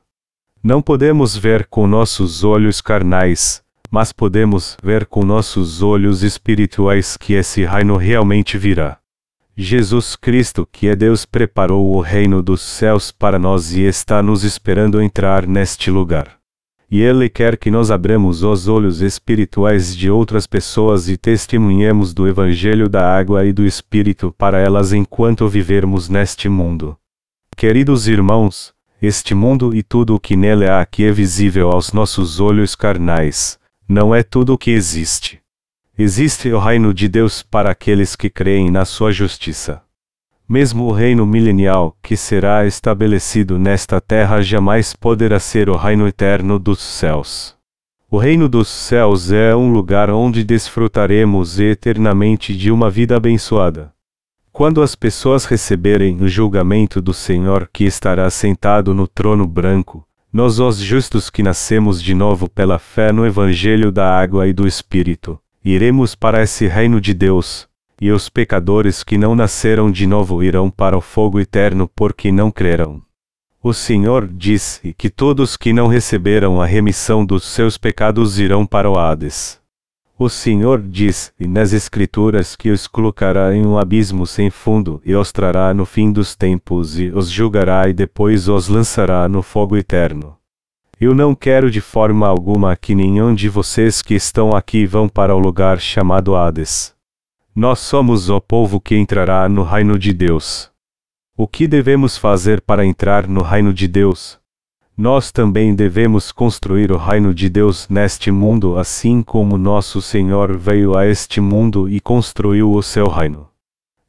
Não 0.67 0.83
podemos 0.83 1.37
ver 1.37 1.67
com 1.67 1.87
nossos 1.87 2.43
olhos 2.43 2.81
carnais, 2.81 3.63
mas 3.89 4.13
podemos 4.13 4.77
ver 4.83 5.07
com 5.07 5.25
nossos 5.25 5.81
olhos 5.81 6.25
espirituais 6.25 7.17
que 7.17 7.35
esse 7.35 7.65
reino 7.65 7.97
realmente 7.97 8.59
virá. 8.59 8.99
Jesus 9.57 10.17
Cristo, 10.17 10.69
que 10.73 10.89
é 10.89 10.97
Deus, 10.97 11.25
preparou 11.25 11.95
o 11.95 12.01
reino 12.01 12.43
dos 12.43 12.63
céus 12.63 13.13
para 13.13 13.39
nós 13.39 13.75
e 13.75 13.83
está 13.83 14.21
nos 14.21 14.43
esperando 14.43 15.01
entrar 15.01 15.47
neste 15.47 15.89
lugar. 15.89 16.37
E 16.91 17.01
Ele 17.01 17.29
quer 17.29 17.57
que 17.57 17.71
nós 17.71 17.93
abramos 17.93 18.43
os 18.43 18.67
olhos 18.67 19.01
espirituais 19.01 19.97
de 19.97 20.11
outras 20.11 20.49
pessoas 20.49 21.09
e 21.09 21.17
testemunhemos 21.17 22.13
do 22.13 22.27
Evangelho 22.27 22.89
da 22.89 23.09
água 23.17 23.47
e 23.47 23.53
do 23.53 23.65
Espírito 23.65 24.35
para 24.37 24.59
elas 24.59 24.93
enquanto 24.93 25.49
vivermos 25.49 26.09
neste 26.09 26.49
mundo. 26.49 26.97
Queridos 27.57 28.09
irmãos, 28.09 28.75
este 29.01 29.35
mundo 29.35 29.75
e 29.75 29.83
tudo 29.83 30.15
o 30.15 30.21
que 30.21 30.37
nele 30.37 30.69
há 30.69 30.85
que 30.87 31.05
é 31.05 31.13
visível 31.13 31.71
aos 31.71 31.93
nossos 31.93 32.41
olhos 32.41 32.75
carnais, 32.75 33.59
não 33.89 34.15
é 34.15 34.23
tudo 34.23 34.55
o 34.55 34.59
que 34.59 34.71
existe. 34.71 35.41
Existe 35.99 36.51
o 36.51 36.59
reino 36.59 36.93
de 36.93 37.09
Deus 37.09 37.43
para 37.43 37.71
aqueles 37.71 38.15
que 38.15 38.29
creem 38.29 38.71
na 38.71 38.85
sua 38.85 39.13
justiça. 39.13 39.83
Mesmo 40.49 40.85
o 40.85 40.93
reino 40.93 41.27
milenial 41.27 41.97
que 42.03 42.17
será 42.17 42.67
estabelecido 42.67 43.59
nesta 43.59 44.01
terra 44.01 44.43
jamais 44.43 44.93
poderá 44.93 45.41
ser 45.41 45.69
o 45.69 45.77
reino 45.77 46.07
eterno 46.07 46.59
dos 46.59 46.81
céus. 46.81 47.57
O 48.09 48.19
reino 48.19 48.49
dos 48.49 48.69
céus 48.69 49.33
é 49.33 49.57
um 49.57 49.73
lugar 49.73 50.11
onde 50.11 50.45
desfrutaremos 50.45 51.59
eternamente 51.59 52.57
de 52.57 52.71
uma 52.71 52.89
vida 52.89 53.17
abençoada. 53.17 53.96
Quando 54.57 54.81
as 54.81 54.95
pessoas 54.95 55.45
receberem 55.45 56.17
o 56.23 56.27
julgamento 56.27 57.03
do 57.03 57.13
Senhor 57.13 57.69
que 57.71 57.85
estará 57.85 58.31
sentado 58.31 58.95
no 58.95 59.07
trono 59.07 59.47
branco, 59.47 60.03
nós 60.33 60.59
os 60.59 60.79
justos 60.79 61.29
que 61.29 61.43
nascemos 61.43 62.03
de 62.03 62.15
novo 62.15 62.49
pela 62.49 62.79
fé 62.79 63.13
no 63.13 63.27
Evangelho 63.27 63.93
da 63.93 64.19
água 64.19 64.49
e 64.49 64.55
do 64.55 64.67
Espírito, 64.67 65.39
iremos 65.63 66.15
para 66.15 66.43
esse 66.43 66.67
reino 66.67 67.03
de 67.03 67.13
Deus, 67.13 67.69
e 68.01 68.11
os 68.11 68.31
pecadores 68.31 69.05
que 69.05 69.19
não 69.19 69.35
nasceram 69.35 69.91
de 69.91 70.07
novo 70.07 70.43
irão 70.43 70.71
para 70.71 70.97
o 70.97 71.03
fogo 71.03 71.39
eterno 71.39 71.87
porque 71.95 72.33
não 72.33 72.51
crerão. 72.51 73.03
O 73.63 73.75
Senhor 73.75 74.27
disse 74.27 74.95
que 74.97 75.11
todos 75.11 75.55
que 75.55 75.71
não 75.71 75.87
receberam 75.87 76.63
a 76.63 76.65
remissão 76.65 77.27
dos 77.27 77.45
seus 77.45 77.77
pecados 77.77 78.39
irão 78.39 78.65
para 78.65 78.91
o 78.91 78.99
Hades. 78.99 79.61
O 80.19 80.31
Senhor 80.31 80.81
diz 80.81 81.31
nas 81.39 81.75
Escrituras 81.75 82.57
que 82.57 82.71
os 82.71 82.87
colocará 82.87 83.55
em 83.55 83.67
um 83.67 83.77
abismo 83.77 84.27
sem 84.27 84.49
fundo 84.49 84.99
e 85.05 85.15
os 85.15 85.31
trará 85.31 85.75
no 85.75 85.85
fim 85.85 86.11
dos 86.11 86.35
tempos 86.35 86.99
e 86.99 87.11
os 87.11 87.31
julgará 87.31 87.87
e 87.87 87.93
depois 87.93 88.49
os 88.49 88.67
lançará 88.67 89.29
no 89.29 89.43
fogo 89.43 89.77
eterno. 89.77 90.35
Eu 90.99 91.15
não 91.15 91.35
quero 91.35 91.71
de 91.71 91.83
forma 91.83 92.27
alguma 92.27 92.75
que 92.75 92.95
nenhum 92.95 93.35
de 93.35 93.51
vocês 93.51 94.01
que 94.01 94.15
estão 94.15 94.57
aqui 94.57 94.87
vão 94.87 95.07
para 95.07 95.37
o 95.37 95.39
lugar 95.39 95.79
chamado 95.79 96.35
Hades. 96.35 96.95
Nós 97.55 97.81
somos 97.81 98.31
o 98.31 98.41
povo 98.41 98.81
que 98.81 98.97
entrará 98.97 99.47
no 99.51 99.63
reino 99.63 99.99
de 99.99 100.15
Deus. 100.15 100.71
O 101.37 101.47
que 101.47 101.69
devemos 101.69 102.17
fazer 102.17 102.63
para 102.63 102.87
entrar 102.87 103.29
no 103.29 103.43
reino 103.43 103.71
de 103.71 103.87
Deus? 103.87 104.39
Nós 104.99 105.31
também 105.31 105.75
devemos 105.75 106.33
construir 106.33 106.91
o 106.91 106.97
reino 106.97 107.35
de 107.35 107.51
Deus 107.51 107.87
neste 107.87 108.31
mundo, 108.31 108.79
assim 108.79 109.23
como 109.23 109.59
nosso 109.59 110.01
Senhor 110.01 110.57
veio 110.57 110.97
a 110.97 111.07
este 111.07 111.39
mundo 111.39 111.87
e 111.87 112.01
construiu 112.01 112.73
o 112.73 112.83
seu 112.83 113.07
reino. 113.07 113.47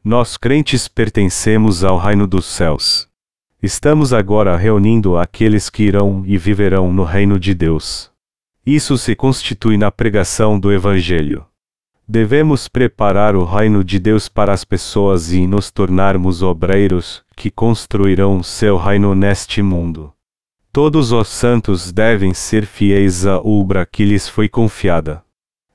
Nós 0.01 0.37
crentes 0.37 0.87
pertencemos 0.87 1.83
ao 1.83 1.97
reino 1.97 2.25
dos 2.25 2.45
céus. 2.45 3.05
Estamos 3.61 4.13
agora 4.13 4.55
reunindo 4.55 5.17
aqueles 5.17 5.69
que 5.69 5.83
irão 5.83 6.23
e 6.25 6.37
viverão 6.37 6.93
no 6.93 7.03
reino 7.03 7.37
de 7.37 7.53
Deus. 7.53 8.09
Isso 8.65 8.97
se 8.97 9.13
constitui 9.13 9.77
na 9.77 9.91
pregação 9.91 10.57
do 10.57 10.71
Evangelho. 10.71 11.45
Devemos 12.07 12.69
preparar 12.69 13.35
o 13.35 13.43
reino 13.43 13.83
de 13.83 13.99
Deus 13.99 14.29
para 14.29 14.53
as 14.53 14.63
pessoas 14.63 15.33
e 15.33 15.45
nos 15.45 15.69
tornarmos 15.69 16.41
obreiros 16.41 17.23
que 17.35 17.51
construirão 17.51 18.41
seu 18.41 18.77
reino 18.77 19.13
neste 19.13 19.61
mundo. 19.61 20.13
Todos 20.77 21.11
os 21.11 21.27
santos 21.29 21.91
devem 21.91 22.35
ser 22.35 22.63
fiéis 22.63 23.25
à 23.25 23.39
obra 23.39 23.83
que 23.83 24.05
lhes 24.05 24.29
foi 24.29 24.47
confiada. 24.47 25.23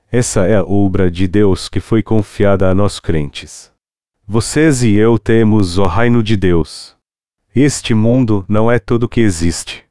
Essa 0.09 0.45
é 0.45 0.55
a 0.55 0.63
obra 0.63 1.11
de 1.11 1.27
Deus 1.27 1.67
que 1.67 1.81
foi 1.81 2.01
confiada 2.01 2.69
a 2.69 2.73
nós 2.73 3.01
crentes. 3.01 3.69
Vocês 4.25 4.81
e 4.81 4.93
eu 4.93 5.19
temos 5.19 5.77
o 5.77 5.83
reino 5.83 6.23
de 6.23 6.37
Deus. 6.37 6.95
Este 7.53 7.93
mundo 7.93 8.45
não 8.47 8.71
é 8.71 8.79
tudo 8.79 9.09
que 9.09 9.19
existe. 9.19 9.83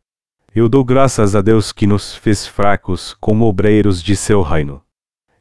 Eu 0.55 0.67
dou 0.67 0.83
graças 0.83 1.37
a 1.37 1.43
Deus 1.43 1.73
que 1.73 1.87
nos 1.87 2.17
fez 2.17 2.47
fracos 2.47 3.15
como 3.21 3.45
obreiros 3.45 4.03
de 4.03 4.17
seu 4.17 4.41
reino. 4.41 4.81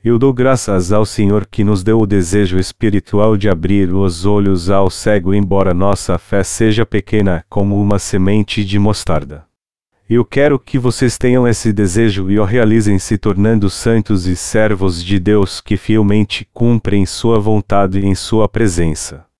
Eu 0.03 0.19
dou 0.19 0.33
graças 0.33 0.91
ao 0.91 1.05
Senhor 1.05 1.45
que 1.45 1.63
nos 1.63 1.81
deu 1.81 2.01
o 2.01 2.05
desejo 2.05 2.59
espiritual 2.59 3.37
de 3.37 3.47
abrir 3.47 3.93
os 3.93 4.25
olhos 4.25 4.69
ao 4.69 4.89
cego, 4.89 5.33
embora 5.33 5.73
nossa 5.73 6.17
fé 6.17 6.43
seja 6.43 6.85
pequena 6.85 7.45
como 7.49 7.81
uma 7.81 7.99
semente 7.99 8.65
de 8.65 8.77
mostarda. 8.77 9.49
Eu 10.13 10.25
quero 10.25 10.59
que 10.59 10.77
vocês 10.77 11.17
tenham 11.17 11.47
esse 11.47 11.71
desejo 11.71 12.29
e 12.29 12.37
o 12.37 12.43
realizem 12.43 12.99
se 12.99 13.17
tornando 13.17 13.69
santos 13.69 14.27
e 14.27 14.35
servos 14.35 15.01
de 15.01 15.17
Deus 15.17 15.61
que 15.61 15.77
fielmente 15.77 16.45
cumprem 16.53 17.05
sua 17.05 17.39
vontade 17.39 18.05
em 18.05 18.13
sua 18.13 18.49
presença. 18.49 19.30